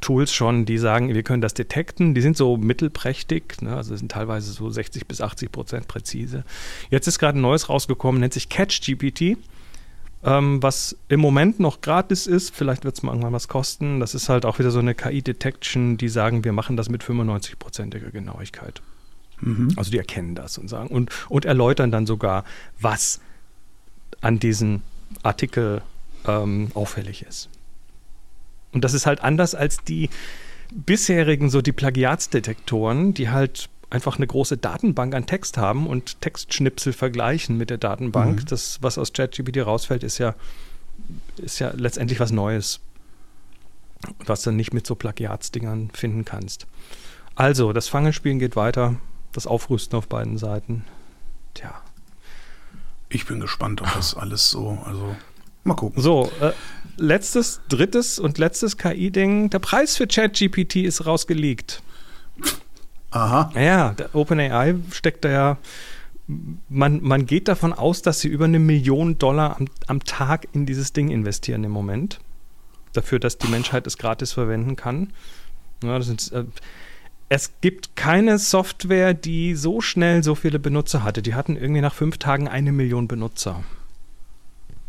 Tools 0.00 0.32
schon, 0.32 0.64
die 0.64 0.78
sagen, 0.78 1.14
wir 1.14 1.22
können 1.22 1.40
das 1.40 1.54
detekten. 1.54 2.14
Die 2.14 2.20
sind 2.20 2.36
so 2.36 2.56
mittelprächtig, 2.56 3.62
ne? 3.62 3.76
also 3.76 3.94
sind 3.94 4.10
teilweise 4.10 4.52
so 4.52 4.68
60 4.68 5.06
bis 5.06 5.20
80 5.20 5.52
Prozent 5.52 5.88
präzise. 5.88 6.44
Jetzt 6.90 7.06
ist 7.06 7.18
gerade 7.18 7.38
ein 7.38 7.42
neues 7.42 7.68
rausgekommen, 7.68 8.20
nennt 8.20 8.34
sich 8.34 8.48
CatchGPT 8.48 9.38
ähm, 10.24 10.62
was 10.62 10.96
im 11.08 11.20
Moment 11.20 11.60
noch 11.60 11.80
gratis 11.80 12.26
ist. 12.26 12.54
Vielleicht 12.54 12.84
wird 12.84 12.96
es 12.96 13.02
mal 13.02 13.12
irgendwann 13.12 13.32
was 13.32 13.48
kosten. 13.48 14.00
Das 14.00 14.14
ist 14.14 14.28
halt 14.28 14.44
auch 14.44 14.58
wieder 14.58 14.70
so 14.70 14.78
eine 14.78 14.94
KI-Detection, 14.94 15.96
die 15.96 16.08
sagen, 16.08 16.44
wir 16.44 16.52
machen 16.52 16.76
das 16.76 16.88
mit 16.88 17.02
95-prozentiger 17.02 18.10
Genauigkeit. 18.10 18.82
Mhm. 19.40 19.72
Also 19.76 19.90
die 19.90 19.98
erkennen 19.98 20.34
das 20.34 20.58
und 20.58 20.68
sagen 20.68 20.88
und, 20.88 21.10
und 21.28 21.44
erläutern 21.44 21.90
dann 21.90 22.06
sogar, 22.06 22.44
was 22.80 23.20
an 24.20 24.38
diesem 24.38 24.82
Artikel 25.22 25.82
ähm, 26.26 26.70
auffällig 26.74 27.22
ist. 27.22 27.48
Und 28.72 28.84
das 28.84 28.94
ist 28.94 29.06
halt 29.06 29.22
anders 29.22 29.54
als 29.54 29.82
die 29.84 30.08
bisherigen, 30.70 31.50
so 31.50 31.60
die 31.60 31.72
Plagiatsdetektoren, 31.72 33.12
die 33.12 33.28
halt 33.28 33.68
einfach 33.92 34.16
eine 34.16 34.26
große 34.26 34.56
Datenbank 34.56 35.14
an 35.14 35.26
Text 35.26 35.58
haben 35.58 35.86
und 35.86 36.20
Textschnipsel 36.22 36.94
vergleichen 36.94 37.58
mit 37.58 37.68
der 37.68 37.76
Datenbank. 37.76 38.40
Mhm. 38.40 38.46
Das, 38.46 38.78
was 38.80 38.96
aus 38.96 39.12
ChatGPT 39.12 39.58
rausfällt, 39.58 40.02
ist 40.02 40.16
ja, 40.18 40.34
ist 41.36 41.58
ja 41.58 41.72
letztendlich 41.76 42.18
was 42.18 42.32
Neues, 42.32 42.80
was 44.24 44.42
du 44.42 44.50
nicht 44.50 44.72
mit 44.72 44.86
so 44.86 44.94
Plagiatsdingern 44.94 45.90
finden 45.92 46.24
kannst. 46.24 46.66
Also, 47.34 47.72
das 47.74 47.88
Fangenspielen 47.88 48.38
geht 48.38 48.56
weiter, 48.56 48.96
das 49.32 49.46
Aufrüsten 49.46 49.98
auf 49.98 50.08
beiden 50.08 50.38
Seiten. 50.38 50.84
Tja. 51.52 51.74
Ich 53.10 53.26
bin 53.26 53.40
gespannt, 53.40 53.82
ob 53.82 53.92
das 53.92 54.14
alles 54.14 54.48
so, 54.48 54.78
also 54.86 55.14
mal 55.64 55.74
gucken. 55.74 56.02
So, 56.02 56.32
äh, 56.40 56.52
letztes, 56.96 57.60
drittes 57.68 58.18
und 58.18 58.38
letztes 58.38 58.78
KI-Ding. 58.78 59.50
Der 59.50 59.58
Preis 59.58 59.98
für 59.98 60.06
ChatGPT 60.06 60.76
ist 60.76 61.04
rausgelegt. 61.04 61.82
Aha. 63.12 63.50
Ja, 63.54 63.94
OpenAI 64.12 64.74
steckt 64.90 65.24
da 65.24 65.30
ja. 65.30 65.58
Man, 66.68 67.02
man 67.02 67.26
geht 67.26 67.48
davon 67.48 67.72
aus, 67.72 68.00
dass 68.00 68.20
sie 68.20 68.28
über 68.28 68.46
eine 68.46 68.58
Million 68.58 69.18
Dollar 69.18 69.56
am, 69.58 69.66
am 69.86 70.02
Tag 70.04 70.48
in 70.52 70.66
dieses 70.66 70.92
Ding 70.92 71.10
investieren 71.10 71.64
im 71.64 71.72
Moment. 71.72 72.20
Dafür, 72.92 73.18
dass 73.18 73.38
die 73.38 73.48
Menschheit 73.48 73.86
es 73.86 73.98
gratis 73.98 74.32
verwenden 74.32 74.76
kann. 74.76 75.12
Ja, 75.82 76.00
sind, 76.00 76.32
äh, 76.32 76.44
es 77.28 77.52
gibt 77.60 77.96
keine 77.96 78.38
Software, 78.38 79.14
die 79.14 79.54
so 79.54 79.80
schnell 79.80 80.22
so 80.22 80.34
viele 80.34 80.58
Benutzer 80.58 81.02
hatte. 81.02 81.22
Die 81.22 81.34
hatten 81.34 81.56
irgendwie 81.56 81.80
nach 81.80 81.94
fünf 81.94 82.18
Tagen 82.18 82.48
eine 82.48 82.72
Million 82.72 83.08
Benutzer. 83.08 83.64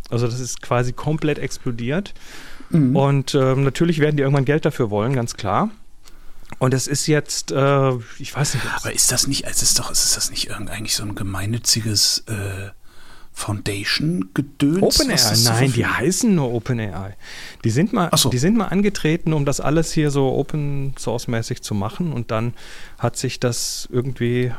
Also 0.10 0.27
das 0.27 0.39
ist 0.39 0.62
quasi 0.62 0.94
komplett 0.94 1.39
explodiert. 1.39 2.13
Mhm. 2.70 2.96
Und 2.96 3.34
äh, 3.34 3.56
natürlich 3.56 4.00
werden 4.00 4.18
die 4.18 4.24
irgendwann 4.24 4.46
Geld 4.46 4.65
dafür 4.65 4.89
wollen, 4.89 5.13
ganz 5.13 5.36
klar. 5.36 5.72
Und 6.60 6.74
es 6.74 6.88
ist 6.88 7.08
jetzt, 7.08 7.52
äh, 7.52 7.92
ich 8.20 8.36
weiß 8.36 8.56
nicht. 8.56 8.66
Aber 8.76 8.94
ist 8.94 9.12
das 9.12 9.28
nicht, 9.28 9.46
es 9.46 9.62
ist 9.62 9.80
doch, 9.80 9.92
ist 9.92 10.16
das 10.16 10.30
nicht 10.30 10.52
eigentlich 10.52 10.96
so 10.96 11.04
ein 11.04 11.16
gemeinnütziges 11.16 12.24
äh, 12.28 12.70
Foundation-Gedöns? 13.34 14.82
OpenAI, 14.82 15.34
nein, 15.44 15.74
die 15.74 15.86
heißen 15.86 16.34
nur 16.34 16.54
OpenAI. 16.54 17.16
Die 17.64 17.70
sind 17.70 17.92
mal, 17.92 18.10
so. 18.16 18.30
die 18.30 18.38
sind 18.38 18.56
mal 18.56 18.68
angetreten, 18.68 19.34
um 19.34 19.46
das 19.46 19.60
alles 19.60 19.92
hier 19.92 20.12
so 20.12 20.34
Open 20.34 20.94
Source-mäßig 20.98 21.62
zu 21.62 21.74
machen 21.74 22.14
und 22.14 22.32
dann 22.32 22.54
hat 23.00 23.18
sich 23.18 23.40
das 23.40 23.90
irgendwie 23.92 24.52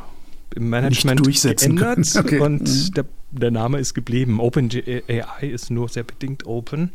im 0.55 0.69
Management 0.69 1.23
geändert 1.23 1.99
okay. 2.19 2.39
und 2.39 2.63
mhm. 2.63 2.95
der, 2.95 3.05
der 3.31 3.51
Name 3.51 3.79
ist 3.79 3.95
geblieben. 3.95 4.41
OpenAI 4.41 5.23
ist 5.41 5.71
nur 5.71 5.89
sehr 5.89 6.05
bedingt 6.05 6.47
open. 6.47 6.91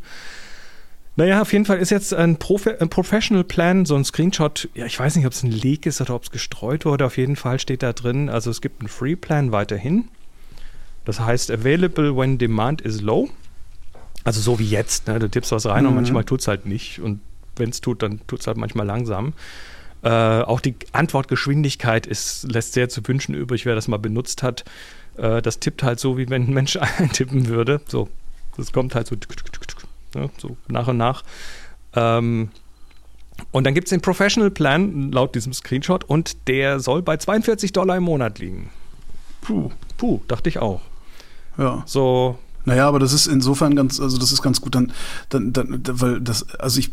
Naja, 1.20 1.42
auf 1.42 1.52
jeden 1.52 1.66
Fall 1.66 1.76
ist 1.76 1.90
jetzt 1.90 2.14
ein, 2.14 2.38
Prof 2.38 2.66
ein, 2.66 2.88
Professional 2.88 3.44
Plan, 3.44 3.84
so 3.84 3.94
ein 3.94 4.06
Screenshot. 4.06 4.70
Ja, 4.72 4.86
ich 4.86 4.98
weiß 4.98 5.16
nicht, 5.16 5.26
ob 5.26 5.34
es 5.34 5.42
ein 5.42 5.50
Leak 5.50 5.84
ist 5.84 6.00
oder 6.00 6.14
ob 6.14 6.22
es 6.22 6.30
gestreut 6.30 6.86
wurde. 6.86 7.04
Auf 7.04 7.18
jeden 7.18 7.36
Fall 7.36 7.58
steht 7.58 7.82
da 7.82 7.92
drin, 7.92 8.30
also 8.30 8.50
es 8.50 8.62
gibt 8.62 8.80
einen 8.80 8.88
Free 8.88 9.16
Plan 9.16 9.52
weiterhin. 9.52 10.08
Das 11.04 11.20
heißt, 11.20 11.50
available 11.50 12.16
when 12.16 12.38
demand 12.38 12.80
is 12.80 13.02
low. 13.02 13.28
Also 14.24 14.40
so 14.40 14.58
wie 14.58 14.70
jetzt, 14.70 15.08
ne? 15.08 15.18
du 15.18 15.28
tippst 15.28 15.52
was 15.52 15.66
rein 15.66 15.82
mhm. 15.82 15.90
und 15.90 15.94
manchmal 15.96 16.24
tut 16.24 16.40
es 16.40 16.48
halt 16.48 16.64
nicht. 16.64 17.00
Und 17.00 17.20
wenn 17.56 17.68
es 17.68 17.82
tut, 17.82 18.02
dann 18.02 18.20
tut 18.26 18.40
es 18.40 18.46
halt 18.46 18.56
manchmal 18.56 18.86
langsam. 18.86 19.34
Äh, 20.02 20.08
auch 20.08 20.60
die 20.60 20.74
Antwortgeschwindigkeit 20.92 22.06
ist, 22.06 22.50
lässt 22.50 22.72
sehr 22.72 22.88
zu 22.88 23.06
wünschen 23.06 23.34
übrig, 23.34 23.66
wer 23.66 23.74
das 23.74 23.88
mal 23.88 23.98
benutzt 23.98 24.42
hat. 24.42 24.64
Äh, 25.18 25.42
das 25.42 25.58
tippt 25.58 25.82
halt 25.82 26.00
so, 26.00 26.16
wie 26.16 26.30
wenn 26.30 26.44
ein 26.44 26.54
Mensch 26.54 26.76
eintippen 26.98 27.46
würde. 27.48 27.82
So, 27.88 28.08
das 28.56 28.72
kommt 28.72 28.94
halt 28.94 29.06
so, 29.06 29.16
ne? 30.14 30.30
so 30.38 30.56
nach 30.68 30.88
und 30.88 30.96
nach. 30.96 31.22
Ähm, 31.94 32.50
und 33.52 33.64
dann 33.64 33.74
gibt 33.74 33.86
es 33.86 33.90
den 33.90 34.00
Professional 34.00 34.50
Plan 34.50 35.12
laut 35.12 35.34
diesem 35.34 35.52
Screenshot 35.52 36.04
und 36.04 36.48
der 36.48 36.80
soll 36.80 37.02
bei 37.02 37.16
42 37.16 37.72
Dollar 37.72 37.96
im 37.96 38.04
Monat 38.04 38.38
liegen. 38.38 38.70
Puh, 39.40 39.70
puh, 39.96 40.20
dachte 40.28 40.48
ich 40.48 40.58
auch. 40.58 40.82
Ja. 41.56 41.82
So, 41.86 42.38
naja, 42.64 42.86
aber 42.86 42.98
das 42.98 43.12
ist 43.12 43.26
insofern 43.26 43.74
ganz, 43.74 44.00
also 44.00 44.18
das 44.18 44.32
ist 44.32 44.42
ganz 44.42 44.60
gut, 44.60 44.74
dann, 44.74 44.92
dann, 45.30 45.52
dann 45.52 45.82
weil 45.88 46.20
das, 46.20 46.54
also 46.56 46.78
ich, 46.78 46.90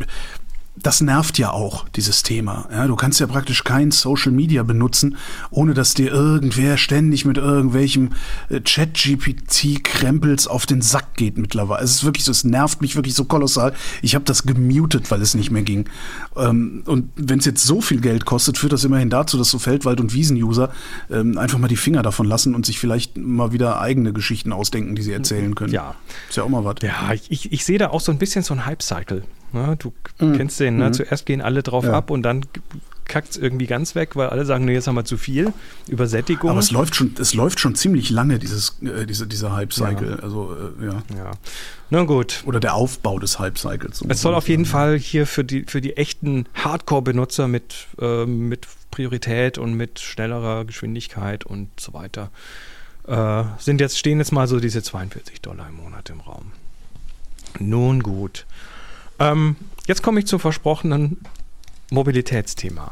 das 0.82 1.02
nervt 1.02 1.38
ja 1.38 1.52
auch, 1.52 1.88
dieses 1.90 2.24
Thema. 2.24 2.68
Ja, 2.72 2.88
du 2.88 2.96
kannst 2.96 3.20
ja 3.20 3.28
praktisch 3.28 3.64
kein 3.64 3.92
Social 3.92 4.32
Media 4.32 4.64
benutzen, 4.64 5.18
ohne 5.50 5.74
dass 5.74 5.94
dir 5.94 6.12
irgendwer 6.12 6.78
ständig 6.78 7.26
mit 7.26 7.38
irgendwelchem 7.38 8.12
äh, 8.50 8.62
Chat-GPT-Krempels 8.62 10.48
auf 10.48 10.66
den 10.66 10.82
Sack 10.82 11.16
geht 11.16 11.38
mittlerweile. 11.38 11.84
Es 11.84 11.92
ist 11.92 12.04
wirklich 12.04 12.24
so, 12.24 12.32
es 12.32 12.44
nervt 12.44 12.82
mich 12.82 12.96
wirklich 12.96 13.16
so 13.16 13.26
kolossal. 13.26 13.74
Ich 14.02 14.16
habe 14.16 14.26
das 14.26 14.44
gemutet, 14.44 15.10
weil 15.10 15.22
es 15.22 15.34
nicht 15.34 15.52
mehr 15.52 15.64
ging. 15.64 15.90
Ähm, 16.36 16.84
und 16.86 17.10
wenn 17.16 17.40
es 17.40 17.46
jetzt 17.46 17.66
so 17.66 17.82
viel 17.82 18.00
Geld 18.00 18.26
kostet, 18.26 18.58
führt 18.58 18.74
das 18.74 18.84
immerhin 18.84 19.10
dazu, 19.10 19.38
dass 19.38 19.50
so 19.50 19.60
Feldwald- 19.60 20.00
und 20.00 20.14
Wiesen-User 20.14 20.72
ähm, 21.10 21.38
einfach 21.38 21.58
mal 21.58 21.68
die 21.68 21.76
Finger 21.76 22.04
davon 22.04 22.28
lassen 22.28 22.54
und 22.56 22.66
sich 22.66 22.80
vielleicht 22.80 23.18
mal 23.18 23.52
wieder 23.52 23.82
eigene 23.82 24.14
Geschichten 24.14 24.54
ausdenken, 24.54 24.96
die 24.96 25.02
sie 25.02 25.14
erzählen 25.14 25.56
können. 25.56 25.74
Ja. 25.74 25.96
Ist 26.30 26.38
ja 26.38 26.44
auch 26.44 26.50
mal 26.50 26.64
was. 26.64 26.76
Ja, 26.82 27.14
ich, 27.30 27.52
ich 27.52 27.66
sehe 27.66 27.80
da 27.80 27.90
auch 27.90 28.02
so 28.02 28.12
ein 28.12 28.20
bisschen 28.20 28.44
so 28.44 28.54
ein 28.54 28.66
Hype-Cycle. 28.66 29.24
Ne? 29.54 29.78
Du 29.78 29.94
mhm. 30.20 30.38
kennst 30.38 30.60
den, 30.60 30.78
ne? 30.78 30.88
Mhm. 30.88 30.94
Zuerst 30.94 31.26
gehen 31.26 31.42
alle 31.42 31.64
drauf 31.64 31.86
ja. 31.86 31.94
ab 31.94 32.10
und 32.10 32.24
dann 32.24 32.46
kackt 33.06 33.30
es 33.32 33.38
irgendwie 33.38 33.68
ganz 33.68 33.96
weg, 33.96 34.16
weil 34.16 34.28
alle 34.30 34.46
sagen, 34.46 34.66
nee, 34.66 34.74
jetzt 34.74 34.88
haben 34.88 34.96
wir 34.96 35.06
zu 35.06 35.18
viel. 35.18 35.54
Übersättigung. 35.88 36.50
Aber 36.50 36.60
es 36.60 36.72
läuft 36.72 36.96
schon, 36.96 37.16
es 37.20 37.34
läuft 37.34 37.60
schon 37.60 37.76
ziemlich 37.76 38.10
lange, 38.10 38.38
dieses, 38.38 38.78
äh, 38.82 39.06
diese, 39.06 39.28
dieser 39.28 39.56
Hype-Cycle. 39.56 40.18
Ja. 40.18 40.24
Also, 40.24 40.56
äh, 40.82 40.86
ja. 40.86 41.04
ja. 41.16 41.32
Na 41.90 42.04
gut. 42.04 42.44
Oder 42.46 42.60
der 42.60 42.74
Aufbau 42.74 43.18
des 43.20 43.40
Hype-Cycles. 43.40 44.04
es 44.08 44.22
soll 44.22 44.36
auf 44.36 44.50
jeden 44.50 44.66
Fall 44.66 44.98
hier 44.98 45.26
für 45.26 45.46
die, 45.46 45.64
für 45.64 45.80
die 45.80 45.96
echten 45.96 46.48
Hardcore-Benutzer 46.54 47.48
mit, 47.48 47.88
äh, 48.00 48.26
mit 48.26 48.68
Priorität 48.92 49.58
und 49.58 49.74
mit 49.74 50.00
schnellerer 50.00 50.66
Geschwindigkeit 50.66 51.46
und 51.46 51.70
so 51.80 51.94
weiter 51.94 52.30
äh, 53.08 53.44
sind 53.58 53.82
jetzt, 53.82 53.98
stehen 53.98 54.20
jetzt 54.20 54.32
mal 54.32 54.48
so 54.48 54.60
diese 54.60 54.84
42 54.84 55.42
Dollar 55.42 55.70
im 55.70 55.76
Monat 55.78 56.10
im 56.10 56.20
Raum. 56.20 56.52
Nun 57.60 58.04
gut. 58.04 58.46
Ähm, 59.20 59.56
jetzt 59.88 60.04
komme 60.04 60.20
ich 60.20 60.28
zum 60.28 60.40
versprochenen 60.40 61.18
Mobilitätsthema. 61.92 62.92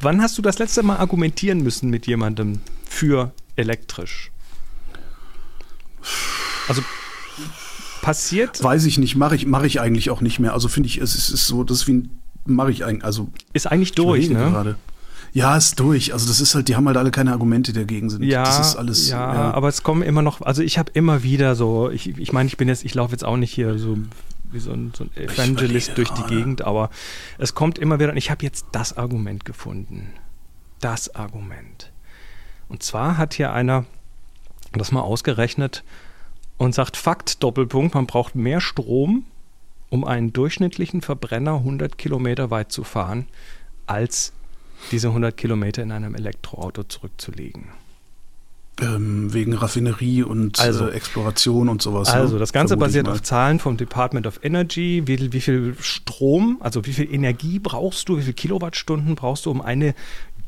Wann 0.00 0.20
hast 0.20 0.36
du 0.36 0.42
das 0.42 0.58
letzte 0.58 0.82
Mal 0.82 0.96
argumentieren 0.96 1.62
müssen 1.62 1.90
mit 1.90 2.06
jemandem 2.06 2.60
für 2.88 3.32
elektrisch? 3.56 4.30
Also 6.68 6.82
passiert. 8.02 8.62
Weiß 8.62 8.84
ich 8.84 8.98
nicht, 8.98 9.16
mache 9.16 9.36
ich, 9.36 9.46
mach 9.46 9.62
ich 9.62 9.80
eigentlich 9.80 10.10
auch 10.10 10.20
nicht 10.20 10.38
mehr. 10.38 10.52
Also 10.52 10.68
finde 10.68 10.88
ich, 10.88 10.98
es 10.98 11.14
ist, 11.14 11.30
ist, 11.30 11.46
so, 11.46 11.64
das 11.64 11.78
ist 11.78 11.88
wie 11.88 12.08
mache 12.44 12.70
ich 12.70 12.84
eigentlich, 12.84 13.04
also. 13.04 13.28
Ist 13.52 13.66
eigentlich 13.66 13.92
durch, 13.92 14.28
ne? 14.28 14.50
Gerade. 14.50 14.76
Ja, 15.34 15.56
ist 15.56 15.80
durch. 15.80 16.12
Also 16.12 16.28
das 16.28 16.40
ist 16.40 16.54
halt, 16.54 16.68
die 16.68 16.76
haben 16.76 16.86
halt 16.86 16.96
alle 16.96 17.10
keine 17.10 17.32
Argumente 17.32 17.72
dagegen 17.72 18.08
sind. 18.08 18.22
Ja, 18.22 18.44
das 18.44 18.68
ist 18.68 18.76
alles. 18.76 19.08
Ja, 19.08 19.34
ja. 19.34 19.50
aber 19.50 19.66
es 19.66 19.82
kommen 19.82 20.02
immer 20.02 20.22
noch, 20.22 20.40
also 20.40 20.62
ich 20.62 20.78
habe 20.78 20.92
immer 20.94 21.24
wieder 21.24 21.56
so, 21.56 21.90
ich, 21.90 22.16
ich 22.16 22.32
meine, 22.32 22.46
ich 22.46 22.56
bin 22.56 22.68
jetzt, 22.68 22.84
ich 22.84 22.94
laufe 22.94 23.10
jetzt 23.10 23.24
auch 23.24 23.36
nicht 23.36 23.52
hier 23.52 23.76
so 23.76 23.98
wie 24.52 24.60
so 24.60 24.70
ein, 24.70 24.92
so 24.96 25.02
ein 25.04 25.10
Evangelist 25.16 25.98
durch 25.98 26.10
die 26.10 26.22
Gegend, 26.22 26.62
aber 26.62 26.88
es 27.38 27.56
kommt 27.56 27.78
immer 27.78 27.98
wieder, 27.98 28.12
und 28.12 28.16
ich 28.16 28.30
habe 28.30 28.44
jetzt 28.44 28.66
das 28.70 28.96
Argument 28.96 29.44
gefunden. 29.44 30.12
Das 30.80 31.12
Argument. 31.16 31.90
Und 32.68 32.84
zwar 32.84 33.18
hat 33.18 33.34
hier 33.34 33.52
einer 33.52 33.86
das 34.72 34.92
mal 34.92 35.00
ausgerechnet 35.00 35.82
und 36.58 36.76
sagt, 36.76 36.96
Fakt, 36.96 37.42
Doppelpunkt, 37.42 37.96
man 37.96 38.06
braucht 38.06 38.36
mehr 38.36 38.60
Strom, 38.60 39.24
um 39.90 40.04
einen 40.04 40.32
durchschnittlichen 40.32 41.00
Verbrenner 41.00 41.54
100 41.56 41.98
Kilometer 41.98 42.52
weit 42.52 42.70
zu 42.70 42.84
fahren, 42.84 43.26
als 43.86 44.32
diese 44.90 45.08
100 45.08 45.36
Kilometer 45.36 45.82
in 45.82 45.92
einem 45.92 46.14
Elektroauto 46.14 46.84
zurückzulegen. 46.84 47.66
Ähm, 48.80 49.32
wegen 49.32 49.54
Raffinerie 49.54 50.24
und 50.24 50.58
also, 50.58 50.88
äh, 50.88 50.94
Exploration 50.94 51.68
und 51.68 51.80
sowas. 51.80 52.08
Ne? 52.08 52.14
Also, 52.14 52.40
das 52.40 52.52
Ganze 52.52 52.76
basiert 52.76 53.08
auf 53.08 53.22
Zahlen 53.22 53.60
vom 53.60 53.76
Department 53.76 54.26
of 54.26 54.40
Energy. 54.42 55.02
Wie, 55.06 55.32
wie, 55.32 55.40
viel 55.40 55.76
Strom, 55.78 56.56
also 56.58 56.84
wie 56.84 56.92
viel 56.92 57.12
Energie 57.12 57.60
brauchst 57.60 58.08
du, 58.08 58.18
wie 58.18 58.22
viel 58.22 58.32
Kilowattstunden 58.32 59.14
brauchst 59.14 59.46
du, 59.46 59.52
um 59.52 59.62
eine 59.62 59.94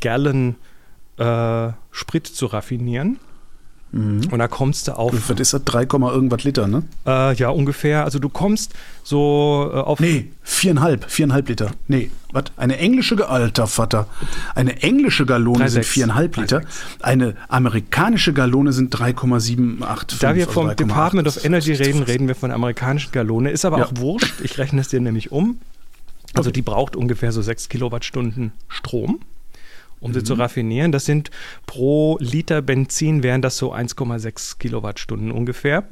Gallon 0.01 0.57
äh, 1.19 1.69
Sprit 1.93 2.27
zu 2.27 2.47
raffinieren? 2.47 3.21
Mhm. 3.97 4.29
Und 4.31 4.39
da 4.39 4.47
kommst 4.47 4.89
du 4.89 4.93
auf. 4.93 5.15
Was 5.29 5.41
ist 5.41 5.55
das? 5.55 5.65
3, 5.65 5.83
irgendwas 5.83 6.45
Liter, 6.45 6.69
ne? 6.69 6.83
Äh, 7.07 7.35
ja, 7.35 7.49
ungefähr. 7.49 8.05
Also 8.05 8.19
du 8.19 8.29
kommst 8.29 8.75
so 9.03 9.71
äh, 9.73 9.77
auf. 9.79 10.01
Nee, 10.01 10.31
viereinhalb, 10.43 11.11
viereinhalb 11.11 11.49
Liter. 11.49 11.71
Nee, 11.89 12.11
was? 12.31 12.45
Eine 12.59 12.77
englische, 12.77 13.27
alter 13.27 13.67
Vater. 13.67 14.07
Eine 14.55 14.83
englische 14.83 15.25
Gallone 15.25 15.61
3, 15.61 15.69
sind 15.69 15.87
viereinhalb 15.87 16.37
Liter. 16.37 16.61
3, 16.61 16.67
eine 17.01 17.37
amerikanische 17.49 18.35
Gallone 18.35 18.75
sind 18.75 18.91
3,785. 18.91 20.19
Da 20.19 20.35
wir 20.35 20.47
vom 20.47 20.77
Department 20.77 21.27
of 21.27 21.43
Energy 21.43 21.73
reden, 21.73 22.03
reden 22.03 22.29
wir 22.29 22.35
von 22.35 22.51
amerikanischen 22.51 23.13
Gallone. 23.13 23.51
Ist 23.51 23.65
aber 23.65 23.79
ja. 23.79 23.87
auch 23.87 23.93
wurscht. 23.95 24.43
Ich 24.43 24.59
rechne 24.59 24.83
es 24.83 24.89
dir 24.89 25.01
nämlich 25.01 25.33
um. 25.33 25.59
Also 26.35 26.51
die 26.51 26.61
braucht 26.61 26.97
ungefähr 26.97 27.33
so 27.33 27.41
6 27.41 27.71
Kilowattstunden 27.71 28.53
Strom 28.69 29.21
um 30.01 30.11
mhm. 30.11 30.15
sie 30.15 30.25
zu 30.25 30.35
mhm. 30.35 30.41
raffinieren. 30.41 30.93
Das 30.93 31.05
sind 31.05 31.31
pro 31.67 32.19
Liter 32.21 32.63
Benzin 32.63 33.23
wären 33.23 33.43
das 33.43 33.57
so 33.57 33.75
1,6 33.75 34.59
Kilowattstunden 34.59 35.31
ungefähr. 35.31 35.85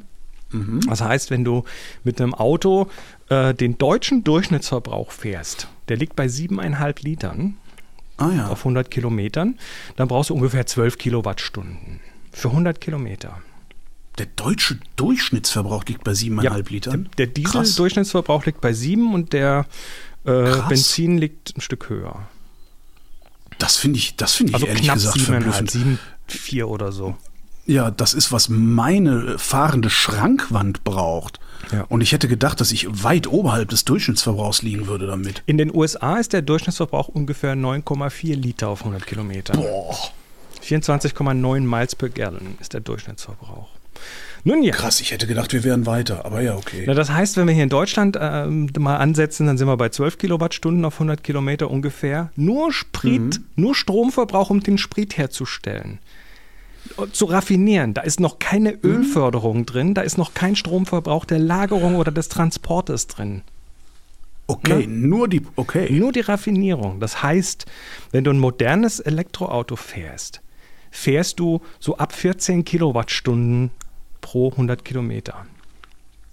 Mhm. 0.50 0.80
Das 0.88 1.00
heißt, 1.00 1.30
wenn 1.30 1.44
du 1.44 1.64
mit 2.04 2.20
einem 2.20 2.34
Auto 2.34 2.88
äh, 3.28 3.54
den 3.54 3.78
deutschen 3.78 4.24
Durchschnittsverbrauch 4.24 5.10
fährst, 5.10 5.68
der 5.88 5.96
liegt 5.96 6.16
bei 6.16 6.26
7,5 6.26 7.04
Litern 7.04 7.56
ah, 8.16 8.30
ja. 8.30 8.48
auf 8.48 8.60
100 8.60 8.90
Kilometern, 8.90 9.58
dann 9.96 10.08
brauchst 10.08 10.30
du 10.30 10.34
ungefähr 10.34 10.66
12 10.66 10.98
Kilowattstunden 10.98 12.00
für 12.32 12.48
100 12.48 12.80
Kilometer. 12.80 13.42
Der 14.18 14.26
deutsche 14.26 14.78
Durchschnittsverbrauch 14.96 15.84
liegt 15.86 16.04
bei 16.04 16.12
7,5 16.12 16.42
ja, 16.42 16.56
Litern? 16.56 17.08
Der, 17.18 17.26
der 17.26 17.34
Diesel-Durchschnittsverbrauch 17.34 18.46
liegt 18.46 18.60
bei 18.60 18.72
7 18.72 19.12
und 19.12 19.32
der 19.32 19.66
äh, 20.24 20.52
Benzin 20.68 21.18
liegt 21.18 21.56
ein 21.56 21.60
Stück 21.60 21.88
höher. 21.88 22.28
Das 23.58 23.76
finde 23.76 23.98
ich, 23.98 24.16
das 24.16 24.34
finde 24.34 24.50
ich 24.50 24.54
also 24.54 24.66
ehrlich 24.66 24.84
knapp 24.84 24.96
gesagt 24.96 25.20
verblüffend. 25.20 25.70
Sieben, 25.70 25.98
vier 26.26 26.68
oder 26.68 26.92
so. 26.92 27.16
Ja, 27.66 27.90
das 27.90 28.12
ist, 28.12 28.30
was 28.30 28.48
meine 28.50 29.38
fahrende 29.38 29.88
Schrankwand 29.88 30.84
braucht. 30.84 31.40
Ja. 31.72 31.86
Und 31.88 32.02
ich 32.02 32.12
hätte 32.12 32.28
gedacht, 32.28 32.60
dass 32.60 32.72
ich 32.72 32.86
weit 33.02 33.26
oberhalb 33.26 33.70
des 33.70 33.84
Durchschnittsverbrauchs 33.86 34.62
liegen 34.62 34.86
würde 34.86 35.06
damit. 35.06 35.42
In 35.46 35.56
den 35.56 35.74
USA 35.74 36.18
ist 36.18 36.34
der 36.34 36.42
Durchschnittsverbrauch 36.42 37.08
ungefähr 37.08 37.54
9,4 37.54 38.36
Liter 38.36 38.68
auf 38.68 38.80
100 38.80 39.06
Kilometer. 39.06 39.54
Boah. 39.54 39.96
24,9 40.62 41.60
Miles 41.60 41.94
per 41.94 42.10
Gallon 42.10 42.58
ist 42.60 42.74
der 42.74 42.80
Durchschnittsverbrauch. 42.80 43.68
Nun 44.46 44.62
ja. 44.62 44.72
Krass, 44.72 45.00
ich 45.00 45.10
hätte 45.10 45.26
gedacht, 45.26 45.54
wir 45.54 45.64
wären 45.64 45.86
weiter, 45.86 46.26
aber 46.26 46.42
ja, 46.42 46.54
okay. 46.54 46.84
Na, 46.86 46.92
das 46.92 47.10
heißt, 47.10 47.38
wenn 47.38 47.46
wir 47.46 47.54
hier 47.54 47.62
in 47.62 47.70
Deutschland 47.70 48.16
äh, 48.16 48.46
mal 48.46 48.98
ansetzen, 48.98 49.46
dann 49.46 49.56
sind 49.56 49.66
wir 49.66 49.76
bei 49.78 49.88
12 49.88 50.18
Kilowattstunden 50.18 50.84
auf 50.84 50.94
100 50.94 51.24
Kilometer 51.24 51.70
ungefähr. 51.70 52.30
Nur 52.36 52.70
Sprit, 52.70 53.40
mhm. 53.40 53.44
nur 53.56 53.74
Stromverbrauch, 53.74 54.50
um 54.50 54.60
den 54.60 54.76
Sprit 54.76 55.16
herzustellen. 55.16 55.98
Zu 57.12 57.24
raffinieren. 57.24 57.94
Da 57.94 58.02
ist 58.02 58.20
noch 58.20 58.38
keine 58.38 58.72
mhm. 58.72 58.78
Ölförderung 58.82 59.64
drin, 59.64 59.94
da 59.94 60.02
ist 60.02 60.18
noch 60.18 60.34
kein 60.34 60.56
Stromverbrauch 60.56 61.24
der 61.24 61.38
Lagerung 61.38 61.96
oder 61.96 62.12
des 62.12 62.28
Transportes 62.28 63.06
drin. 63.06 63.40
Okay, 64.46 64.86
ne? 64.86 65.08
nur 65.08 65.26
die, 65.26 65.40
okay. 65.56 65.90
Nur 65.90 66.12
die 66.12 66.20
Raffinierung. 66.20 67.00
Das 67.00 67.22
heißt, 67.22 67.64
wenn 68.10 68.24
du 68.24 68.30
ein 68.30 68.38
modernes 68.38 69.00
Elektroauto 69.00 69.76
fährst, 69.76 70.42
fährst 70.90 71.40
du 71.40 71.62
so 71.80 71.96
ab 71.96 72.12
14 72.12 72.62
Kilowattstunden 72.66 73.70
pro 74.24 74.50
100 74.50 74.86
Kilometer. 74.86 75.44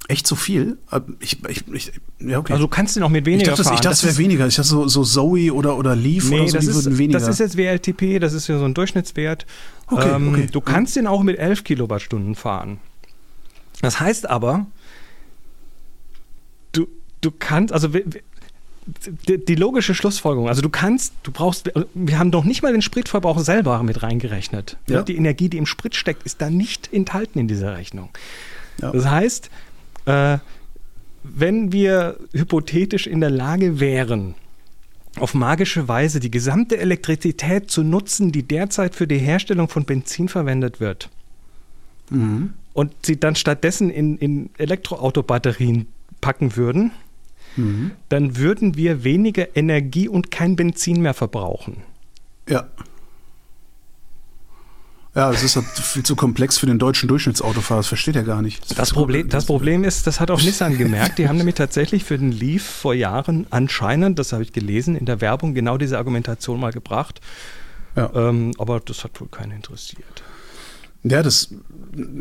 Echt 0.07 0.25
so 0.25 0.36
viel? 0.36 0.77
Äh, 0.91 1.01
ich, 1.19 1.43
ich, 1.48 1.67
ich, 1.67 1.91
ja, 2.19 2.39
okay. 2.39 2.53
Also 2.53 2.65
du 2.65 2.69
kannst 2.69 2.95
den 2.95 3.03
auch 3.03 3.10
mit 3.10 3.25
weniger 3.25 3.43
ich 3.43 3.50
dachte, 3.50 3.63
fahren. 3.65 3.74
Ich 3.75 3.81
dachte, 3.81 3.89
das 3.89 4.05
wäre 4.05 4.17
weniger. 4.17 4.48
Ich 4.48 4.55
dachte, 4.55 4.69
so, 4.69 4.88
so 4.88 5.03
Zoe 5.03 5.53
oder, 5.53 5.77
oder 5.77 5.93
Leaf 5.93 6.29
nee, 6.29 6.39
oder 6.39 6.48
so, 6.48 6.55
das 6.55 6.65
die 6.65 6.71
ist, 6.71 6.86
würden 6.86 6.98
weniger. 6.98 7.19
Das 7.19 7.27
ist 7.27 7.39
jetzt 7.39 7.57
WLTP, 7.57 8.19
das 8.19 8.31
ist 8.33 8.48
ja 8.48 8.57
so 8.57 8.65
ein 8.65 8.74
Durchschnittswert. 8.74 9.45
Okay, 9.88 10.10
ähm, 10.10 10.29
okay. 10.29 10.48
Du 10.50 10.62
kannst 10.62 10.95
den 10.95 11.05
auch 11.05 11.21
mit 11.21 11.38
11 11.38 11.65
Kilowattstunden 11.65 12.36
fahren. 12.36 12.79
Das 13.81 14.00
heißt 14.00 14.29
aber, 14.29 14.67
du, 16.71 16.88
du 17.19 17.31
kannst, 17.38 17.74
also 17.74 17.89
die, 19.27 19.43
die, 19.43 19.55
logische 19.55 19.93
Schlussfolgerung, 19.93 20.47
also 20.47 20.61
du 20.61 20.69
kannst, 20.69 21.13
du 21.23 21.31
brauchst, 21.31 21.71
wir 21.93 22.17
haben 22.17 22.31
doch 22.31 22.43
nicht 22.43 22.63
mal 22.63 22.71
den 22.71 22.81
Spritverbrauch 22.81 23.39
selber 23.39 23.81
mit 23.83 24.01
reingerechnet. 24.01 24.77
Ja. 24.88 25.03
Die 25.03 25.15
Energie, 25.15 25.50
die 25.50 25.57
im 25.57 25.65
Sprit 25.65 25.95
steckt, 25.95 26.23
ist 26.23 26.41
da 26.41 26.50
nicht 26.50 26.91
enthalten 26.91 27.39
in 27.39 27.47
dieser 27.47 27.77
Rechnung. 27.77 28.09
Ja. 28.81 28.91
Das 28.91 29.05
heißt, 29.05 29.50
äh, 30.05 30.39
wenn 31.23 31.71
wir 31.71 32.17
hypothetisch 32.33 33.05
in 33.05 33.21
der 33.21 33.29
Lage 33.29 33.79
wären, 33.79 34.35
auf 35.19 35.33
magische 35.33 35.88
Weise 35.88 36.19
die 36.19 36.31
gesamte 36.31 36.77
Elektrizität 36.77 37.69
zu 37.69 37.83
nutzen, 37.83 38.31
die 38.31 38.43
derzeit 38.43 38.95
für 38.95 39.07
die 39.07 39.17
Herstellung 39.17 39.67
von 39.67 39.85
Benzin 39.85 40.29
verwendet 40.29 40.79
wird, 40.79 41.09
mhm. 42.09 42.53
und 42.73 42.93
sie 43.05 43.19
dann 43.19 43.35
stattdessen 43.35 43.89
in, 43.89 44.17
in 44.17 44.50
Elektroautobatterien 44.57 45.88
packen 46.21 46.55
würden, 46.55 46.91
mhm. 47.55 47.91
dann 48.10 48.38
würden 48.38 48.75
wir 48.75 49.03
weniger 49.03 49.55
Energie 49.55 50.08
und 50.08 50.31
kein 50.31 50.55
Benzin 50.55 51.01
mehr 51.01 51.13
verbrauchen. 51.13 51.77
Ja. 52.48 52.67
Ja, 55.13 55.29
es 55.29 55.43
ist 55.43 55.58
halt 55.58 55.65
viel 55.65 56.03
zu 56.03 56.15
komplex 56.15 56.58
für 56.58 56.67
den 56.67 56.79
deutschen 56.79 57.10
Durchschnittsautofahrer, 57.10 57.79
das 57.79 57.88
versteht 57.88 58.15
er 58.15 58.24
gar 58.24 58.41
nicht. 58.41 58.63
Das, 58.70 58.77
das 58.77 58.93
Problem, 58.93 59.27
das 59.27 59.46
Problem 59.46 59.84
ist, 59.84 60.08
das 60.08 60.22
hat 60.22 60.31
auch 60.31 60.41
Nissan 60.41 60.77
gemerkt, 60.77 61.17
die 61.17 61.27
haben 61.27 61.36
nämlich 61.36 61.55
tatsächlich 61.55 62.05
für 62.05 62.17
den 62.17 62.31
Leaf 62.31 62.63
vor 62.63 62.93
Jahren 62.93 63.46
anscheinend, 63.50 64.20
das 64.20 64.31
habe 64.31 64.43
ich 64.43 64.53
gelesen, 64.53 64.96
in 64.96 65.05
der 65.05 65.20
Werbung 65.20 65.53
genau 65.53 65.77
diese 65.77 65.98
Argumentation 65.98 66.62
mal 66.62 66.72
gebracht. 66.72 67.20
Ja. 67.98 68.10
Ähm, 68.15 68.53
aber 68.58 68.79
das 68.79 69.03
hat 69.03 69.20
wohl 69.20 69.27
keinen 69.27 69.51
interessiert. 69.51 70.24
Ja, 71.03 71.24
das 71.24 71.53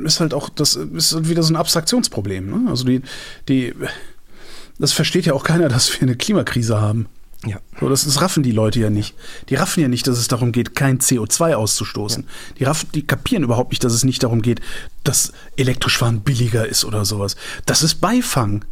ist 0.04 0.20
halt 0.20 0.34
auch, 0.34 0.48
das 0.48 0.74
ist 0.74 1.14
halt 1.14 1.28
wieder 1.28 1.44
so 1.44 1.52
ein 1.52 1.56
Abstraktionsproblem. 1.56 2.50
Ne? 2.50 2.70
Also 2.70 2.84
die, 2.84 3.02
die, 3.48 3.72
das 4.80 4.92
versteht 4.92 5.26
ja 5.26 5.34
auch 5.34 5.44
keiner, 5.44 5.68
dass 5.68 5.92
wir 5.92 6.02
eine 6.02 6.16
Klimakrise 6.16 6.80
haben. 6.80 7.06
Ja. 7.46 7.58
So, 7.78 7.88
das, 7.88 8.04
das, 8.04 8.20
raffen 8.20 8.42
die 8.42 8.52
Leute 8.52 8.80
ja 8.80 8.90
nicht. 8.90 9.14
Die 9.48 9.54
raffen 9.54 9.80
ja 9.80 9.88
nicht, 9.88 10.06
dass 10.06 10.18
es 10.18 10.28
darum 10.28 10.52
geht, 10.52 10.74
kein 10.74 10.98
CO2 10.98 11.54
auszustoßen. 11.54 12.24
Ja. 12.24 12.28
Die, 12.58 12.64
raffen, 12.64 12.88
die 12.94 13.06
kapieren 13.06 13.44
überhaupt 13.44 13.70
nicht, 13.70 13.82
dass 13.82 13.94
es 13.94 14.04
nicht 14.04 14.22
darum 14.22 14.42
geht, 14.42 14.60
dass 15.04 15.32
elektrisch 15.56 15.96
fahren 15.96 16.20
billiger 16.20 16.66
ist 16.66 16.84
oder 16.84 17.04
sowas. 17.04 17.36
Das 17.64 17.82
ist 17.82 17.96
Beifang. 18.00 18.64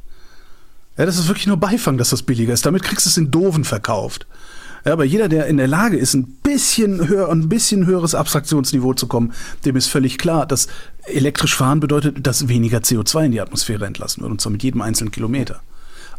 Ja, 0.99 1.07
das 1.07 1.19
ist 1.19 1.29
wirklich 1.29 1.47
nur 1.47 1.57
Beifang, 1.57 1.97
dass 1.97 2.11
das 2.11 2.23
billiger 2.23 2.53
ist. 2.53 2.67
Damit 2.67 2.83
kriegst 2.83 3.07
du 3.07 3.11
es 3.11 3.17
in 3.17 3.31
Doofen 3.31 3.65
verkauft. 3.65 4.27
Ja, 4.85 4.93
aber 4.93 5.05
jeder, 5.05 5.29
der 5.29 5.47
in 5.47 5.57
der 5.57 5.69
Lage 5.69 5.97
ist, 5.97 6.15
ein 6.15 6.25
bisschen 6.43 7.09
höher, 7.09 7.31
ein 7.31 7.49
bisschen 7.49 7.87
höheres 7.87 8.15
Abstraktionsniveau 8.15 8.95
zu 8.95 9.07
kommen, 9.07 9.33
dem 9.65 9.77
ist 9.77 9.87
völlig 9.87 10.19
klar, 10.19 10.47
dass 10.47 10.69
elektrisch 11.05 11.55
fahren 11.55 11.81
bedeutet, 11.81 12.27
dass 12.27 12.49
weniger 12.49 12.79
CO2 12.79 13.27
in 13.27 13.33
die 13.33 13.41
Atmosphäre 13.41 13.87
entlassen 13.87 14.23
wird, 14.23 14.33
und 14.33 14.41
zwar 14.41 14.53
mit 14.53 14.62
jedem 14.62 14.83
einzelnen 14.83 15.11
Kilometer. 15.11 15.62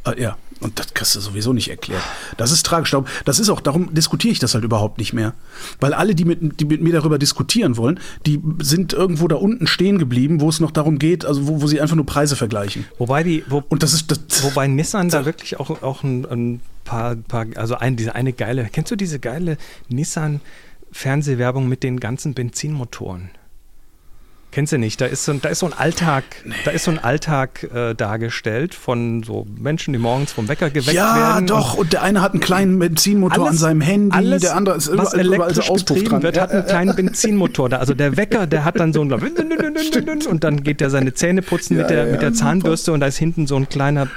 Äh, 0.06 0.22
ja, 0.22 0.38
und 0.62 0.78
das 0.78 0.94
kannst 0.94 1.16
du 1.16 1.20
sowieso 1.22 1.54
nicht 1.54 1.70
erklären. 1.70 2.02
Das 2.38 2.52
ist 2.52 2.66
tragisch. 2.66 2.96
Das 3.26 3.40
ist 3.40 3.50
auch, 3.50 3.62
darum 3.62 3.94
diskutiere 3.94 4.32
ich 4.32 4.40
das 4.40 4.54
halt 4.54 4.64
überhaupt 4.64 4.98
nicht 4.98 5.14
mehr. 5.14 5.34
Weil 5.80 5.94
alle, 5.94 6.16
die 6.16 6.26
mit, 6.26 6.60
die 6.60 6.66
mit 6.66 6.82
mir 6.82 6.94
darüber 6.94 7.18
diskutieren 7.18 7.78
wollen, 7.78 8.00
die 8.26 8.42
sind 8.60 8.94
irgendwo 8.94 9.28
da 9.28 9.38
unten 9.38 9.68
stehen 9.68 10.00
geblieben, 10.00 10.42
wo 10.42 10.50
es 10.50 10.60
noch 10.60 10.72
darum 10.72 11.00
geht, 11.00 11.26
also 11.26 11.48
wo, 11.48 11.62
wo 11.62 11.68
sie 11.68 11.80
einfach 11.80 11.96
nur 11.96 12.06
Preise 12.06 12.36
vergleichen. 12.36 12.86
Wobei 12.98 13.24
die, 13.24 13.44
wo, 13.48 13.64
und 13.70 13.84
das 13.84 13.94
ist, 13.94 14.12
das, 14.12 14.44
wobei 14.44 14.68
Nissan 14.68 15.10
da 15.10 15.26
wirklich 15.26 15.60
auch, 15.60 15.82
auch 15.82 16.04
ein, 16.04 16.26
ein 16.26 16.62
paar, 16.84 17.16
paar, 17.16 17.46
also 17.56 17.76
ein, 17.76 17.96
diese 17.96 18.16
eine 18.16 18.34
geile, 18.34 18.70
kennst 18.72 18.92
du 18.92 18.96
diese 18.98 19.20
geile 19.20 19.58
Nissan 19.88 20.42
Fernsehwerbung 20.92 21.70
mit 21.70 21.84
den 21.84 22.00
ganzen 22.00 22.34
Benzinmotoren? 22.34 23.30
Kennst 24.52 24.74
du 24.74 24.80
nicht? 24.80 25.00
Da 25.00 25.06
ist 25.06 25.26
so, 25.26 25.34
da 25.34 25.50
ist 25.50 25.60
so 25.60 25.68
ein 25.68 25.74
Alltag, 25.74 26.24
nee. 26.44 26.56
da 26.66 26.72
ist 26.72 26.86
so 26.86 26.92
ein 26.92 26.98
Alltag 26.98 27.64
äh, 27.72 27.94
dargestellt 27.94 28.74
von 28.74 29.22
so 29.22 29.46
Menschen, 29.56 29.94
die 29.94 30.00
morgens 30.00 30.32
vom 30.32 30.48
Wecker 30.48 30.72
geweckt 30.72 30.94
ja, 30.94 31.16
werden. 31.16 31.48
Ja, 31.48 31.56
doch. 31.56 31.76
Und 31.76 31.94
der 31.94 32.02
eine 32.02 32.24
hat 32.24 32.34
einen 32.34 32.42
kleinen 32.42 32.80
Benzinmotor 32.80 33.46
alles, 33.46 33.50
an 33.50 33.58
seinem 33.58 33.82
Handy, 33.82 34.18
alles, 34.18 34.42
der 34.42 34.56
andere 34.56 34.78
ist 34.78 34.88
überall, 34.88 35.06
was 35.06 35.14
elektrisch 35.14 35.68
überall 35.68 35.80
so 35.80 35.86
betrieben 35.86 36.24
wird, 36.24 36.40
hat 36.40 36.52
einen 36.52 36.66
kleinen 36.66 36.96
Benzinmotor 36.96 37.70
da. 37.70 37.78
Also 37.78 37.94
der 37.94 38.18
Wecker, 38.18 38.48
der 38.48 38.66
hat 38.66 38.80
dann 38.80 38.92
so 38.92 39.02
ein 39.02 39.14
und 40.30 40.44
dann 40.44 40.64
geht 40.64 40.82
der 40.82 40.90
seine 40.90 41.14
Zähne 41.14 41.44
putzen 41.44 41.76
ja, 41.76 41.84
mit 41.84 41.92
der, 41.92 42.06
ja, 42.06 42.12
mit 42.12 42.22
der 42.24 42.34
Zahnbürste 42.34 42.92
und 42.92 43.02
da 43.02 43.06
ist 43.06 43.18
hinten 43.18 43.46
so 43.46 43.56
ein 43.56 43.70
kleiner, 43.70 44.08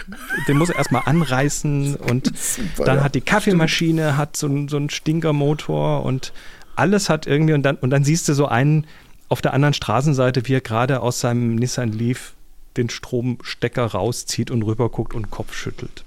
den 0.48 0.56
muss 0.56 0.70
er 0.70 0.76
erstmal 0.76 1.02
anreißen 1.04 1.96
und 1.96 2.32
super, 2.34 2.84
dann 2.84 3.04
hat 3.04 3.14
die 3.14 3.20
Kaffeemaschine 3.20 4.16
hat 4.16 4.36
so, 4.38 4.48
so 4.68 4.78
einen 4.78 4.88
Stinkermotor 4.88 6.04
und 6.04 6.32
alles 6.74 7.10
hat 7.10 7.26
irgendwie 7.26 7.52
und 7.52 7.62
dann 7.62 7.76
und 7.76 7.90
dann 7.90 8.02
siehst 8.02 8.28
du 8.28 8.34
so 8.34 8.46
einen 8.46 8.86
auf 9.32 9.40
der 9.40 9.54
anderen 9.54 9.72
Straßenseite, 9.72 10.46
wie 10.46 10.52
er 10.52 10.60
gerade 10.60 11.00
aus 11.00 11.20
seinem 11.20 11.54
Nissan 11.54 11.90
Leaf 11.90 12.34
den 12.76 12.90
Stromstecker 12.90 13.86
rauszieht 13.86 14.50
und 14.50 14.62
rüberguckt 14.62 15.14
und 15.14 15.30
Kopf 15.30 15.54
schüttelt. 15.54 16.04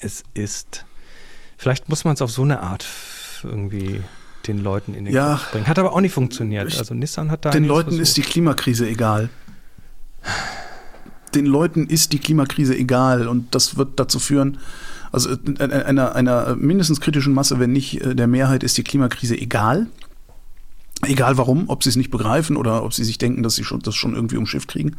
Es 0.00 0.24
ist, 0.32 0.86
vielleicht 1.58 1.90
muss 1.90 2.04
man 2.04 2.14
es 2.14 2.22
auf 2.22 2.30
so 2.30 2.42
eine 2.42 2.60
Art 2.60 2.86
irgendwie 3.44 4.00
den 4.46 4.58
Leuten 4.58 4.94
in 4.94 5.04
den 5.04 5.12
ja, 5.12 5.34
Kopf 5.34 5.52
bringen. 5.52 5.66
Hat 5.66 5.78
aber 5.78 5.92
auch 5.92 6.00
nicht 6.00 6.14
funktioniert. 6.14 6.74
Also 6.78 6.94
Nissan 6.94 7.30
hat 7.30 7.44
da 7.44 7.50
Den 7.50 7.64
Leuten 7.64 7.90
versucht. 7.90 8.02
ist 8.02 8.16
die 8.16 8.22
Klimakrise 8.22 8.88
egal. 8.88 9.28
Den 11.34 11.44
Leuten 11.44 11.86
ist 11.86 12.14
die 12.14 12.18
Klimakrise 12.18 12.74
egal 12.74 13.28
und 13.28 13.54
das 13.54 13.76
wird 13.76 14.00
dazu 14.00 14.18
führen, 14.18 14.58
also 15.12 15.36
einer, 15.58 16.14
einer 16.14 16.56
mindestens 16.56 17.02
kritischen 17.02 17.34
Masse, 17.34 17.60
wenn 17.60 17.72
nicht 17.72 18.00
äh, 18.00 18.14
der 18.14 18.26
Mehrheit, 18.26 18.62
ist 18.62 18.78
die 18.78 18.84
Klimakrise 18.84 19.38
egal. 19.38 19.88
Egal 21.04 21.36
warum, 21.36 21.68
ob 21.68 21.82
sie 21.82 21.90
es 21.90 21.96
nicht 21.96 22.10
begreifen 22.10 22.56
oder 22.56 22.84
ob 22.84 22.94
sie 22.94 23.02
sich 23.02 23.18
denken, 23.18 23.42
dass 23.42 23.56
sie 23.56 23.64
schon, 23.64 23.80
das 23.80 23.96
schon 23.96 24.14
irgendwie 24.14 24.36
umschifft 24.36 24.68
kriegen. 24.68 24.96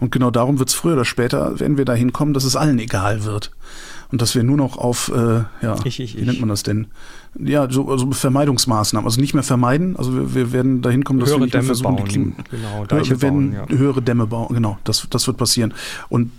Und 0.00 0.10
genau 0.10 0.30
darum 0.30 0.58
wird 0.58 0.70
es 0.70 0.74
früher 0.74 0.94
oder 0.94 1.04
später, 1.04 1.60
werden 1.60 1.76
wir 1.76 1.84
dahin 1.84 2.12
kommen, 2.14 2.32
dass 2.32 2.44
es 2.44 2.56
allen 2.56 2.78
egal 2.78 3.24
wird. 3.24 3.50
Und 4.10 4.22
dass 4.22 4.34
wir 4.34 4.42
nur 4.42 4.56
noch 4.56 4.78
auf, 4.78 5.10
äh, 5.14 5.42
ja, 5.60 5.76
ich, 5.84 6.00
ich, 6.00 6.16
wie 6.16 6.22
nennt 6.22 6.40
man 6.40 6.48
das 6.48 6.62
denn? 6.62 6.86
Ja, 7.38 7.68
so 7.70 7.90
also 7.90 8.10
Vermeidungsmaßnahmen. 8.12 9.06
Also 9.06 9.20
nicht 9.20 9.34
mehr 9.34 9.42
vermeiden. 9.42 9.96
Also 9.96 10.14
wir, 10.14 10.34
wir 10.34 10.52
werden 10.52 10.82
dahin 10.82 11.04
kommen, 11.04 11.20
dass 11.20 11.30
höhere 11.30 11.40
wir 11.40 11.44
nicht 11.46 11.54
mehr 11.54 11.62
versuchen, 11.64 11.96
bauen. 11.96 12.04
die 12.06 12.10
Klima 12.10 12.32
genau, 12.50 12.86
wir 12.88 13.22
werden 13.22 13.52
bauen, 13.52 13.66
ja. 13.70 13.76
höhere 13.76 14.02
Dämme 14.02 14.26
bauen. 14.26 14.54
Genau, 14.54 14.78
das, 14.84 15.06
das 15.10 15.26
wird 15.26 15.36
passieren. 15.36 15.74
Und 16.08 16.30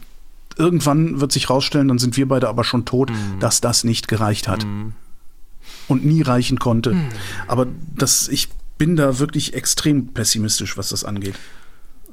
irgendwann 0.57 1.19
wird 1.19 1.31
sich 1.31 1.49
rausstellen, 1.49 1.89
dann 1.89 1.99
sind 1.99 2.17
wir 2.17 2.27
beide 2.27 2.49
aber 2.49 2.63
schon 2.63 2.85
tot, 2.85 3.11
mm. 3.11 3.39
dass 3.39 3.61
das 3.61 3.83
nicht 3.83 4.07
gereicht 4.07 4.47
hat. 4.47 4.65
Mm. 4.65 4.93
Und 5.87 6.05
nie 6.05 6.21
reichen 6.21 6.59
konnte. 6.59 6.93
Mm. 6.93 7.09
Aber 7.47 7.67
das, 7.95 8.27
ich 8.29 8.49
bin 8.77 8.95
da 8.95 9.19
wirklich 9.19 9.53
extrem 9.53 10.13
pessimistisch, 10.13 10.77
was 10.77 10.89
das 10.89 11.03
angeht. 11.03 11.35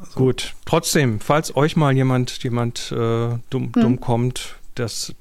Also 0.01 0.13
Gut, 0.15 0.55
trotzdem, 0.65 1.21
falls 1.21 1.55
euch 1.55 1.77
mal 1.77 1.95
jemand, 1.95 2.43
jemand 2.43 2.93
äh, 2.93 3.39
dumm, 3.51 3.73
hm. 3.73 3.73
dumm 3.73 4.01
kommt, 4.01 4.57
das 4.75 5.15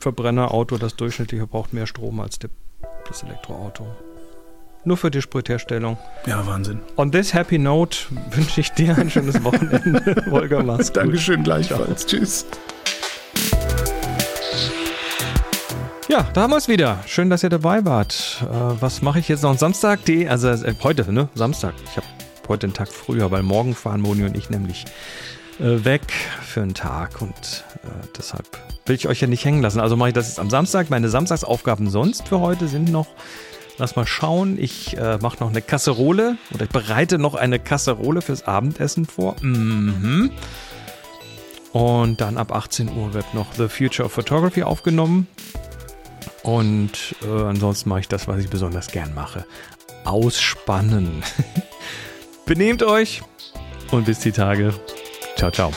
Verbrennerauto, 0.00 0.78
das 0.78 0.96
durchschnittliche, 0.96 1.46
braucht 1.46 1.72
mehr 1.72 1.86
Strom 1.86 2.20
als 2.20 2.38
der, 2.38 2.50
das 3.06 3.22
Elektroauto. 3.22 3.86
Nur 4.86 4.98
für 4.98 5.10
die 5.10 5.22
Spritherstellung. 5.22 5.96
Ja, 6.26 6.46
Wahnsinn. 6.46 6.80
On 6.96 7.10
this 7.10 7.32
happy 7.32 7.58
note 7.58 7.98
wünsche 8.30 8.60
ich 8.60 8.70
dir 8.72 8.96
ein 8.98 9.10
schönes 9.10 9.42
Wochenende. 9.42 10.22
Mach's 10.64 10.88
gut. 10.88 10.96
Dankeschön, 10.96 11.42
gleichfalls. 11.42 12.06
Ciao. 12.06 12.20
Tschüss. 12.20 12.46
Ja, 16.14 16.22
da 16.32 16.42
haben 16.42 16.52
wir 16.52 16.58
es 16.58 16.68
wieder. 16.68 17.00
Schön, 17.08 17.28
dass 17.28 17.42
ihr 17.42 17.48
dabei 17.48 17.84
wart. 17.84 18.38
Äh, 18.42 18.46
was 18.80 19.02
mache 19.02 19.18
ich 19.18 19.26
jetzt 19.26 19.42
noch 19.42 19.50
am 19.50 19.58
Samstag? 19.58 20.04
Die, 20.04 20.28
also 20.28 20.46
äh, 20.46 20.72
heute, 20.84 21.12
ne? 21.12 21.28
Samstag. 21.34 21.74
Ich 21.90 21.96
habe 21.96 22.06
heute 22.46 22.68
einen 22.68 22.72
Tag 22.72 22.92
früher, 22.92 23.32
weil 23.32 23.42
morgen 23.42 23.74
fahren 23.74 24.00
Moni 24.00 24.22
und 24.22 24.36
ich 24.36 24.48
nämlich 24.48 24.84
äh, 25.58 25.84
weg 25.84 26.02
für 26.40 26.62
einen 26.62 26.74
Tag 26.74 27.20
und 27.20 27.64
äh, 27.82 28.06
deshalb 28.16 28.46
will 28.86 28.94
ich 28.94 29.08
euch 29.08 29.22
ja 29.22 29.26
nicht 29.26 29.44
hängen 29.44 29.60
lassen. 29.60 29.80
Also 29.80 29.96
mache 29.96 30.10
ich 30.10 30.14
das 30.14 30.28
jetzt 30.28 30.38
am 30.38 30.50
Samstag. 30.50 30.88
Meine 30.88 31.08
Samstagsaufgaben 31.08 31.90
sonst 31.90 32.28
für 32.28 32.38
heute 32.38 32.68
sind 32.68 32.92
noch, 32.92 33.08
lass 33.78 33.96
mal 33.96 34.06
schauen, 34.06 34.56
ich 34.56 34.96
äh, 34.96 35.18
mache 35.20 35.40
noch 35.40 35.50
eine 35.50 35.62
Kasserole 35.62 36.36
oder 36.54 36.62
ich 36.62 36.70
bereite 36.70 37.18
noch 37.18 37.34
eine 37.34 37.58
Kasserole 37.58 38.22
fürs 38.22 38.46
Abendessen 38.46 39.04
vor. 39.04 39.34
Mhm. 39.40 40.30
Und 41.72 42.20
dann 42.20 42.36
ab 42.36 42.54
18 42.54 42.96
Uhr 42.96 43.14
wird 43.14 43.34
noch 43.34 43.52
The 43.54 43.66
Future 43.66 44.06
of 44.06 44.12
Photography 44.12 44.62
aufgenommen. 44.62 45.26
Und 46.44 47.16
äh, 47.24 47.42
ansonsten 47.42 47.88
mache 47.88 48.00
ich 48.00 48.08
das, 48.08 48.28
was 48.28 48.38
ich 48.38 48.50
besonders 48.50 48.88
gern 48.88 49.14
mache. 49.14 49.46
Ausspannen. 50.04 51.24
Benehmt 52.46 52.82
euch 52.82 53.22
und 53.90 54.04
bis 54.04 54.20
die 54.20 54.32
Tage. 54.32 54.74
Ciao, 55.36 55.50
ciao. 55.50 55.72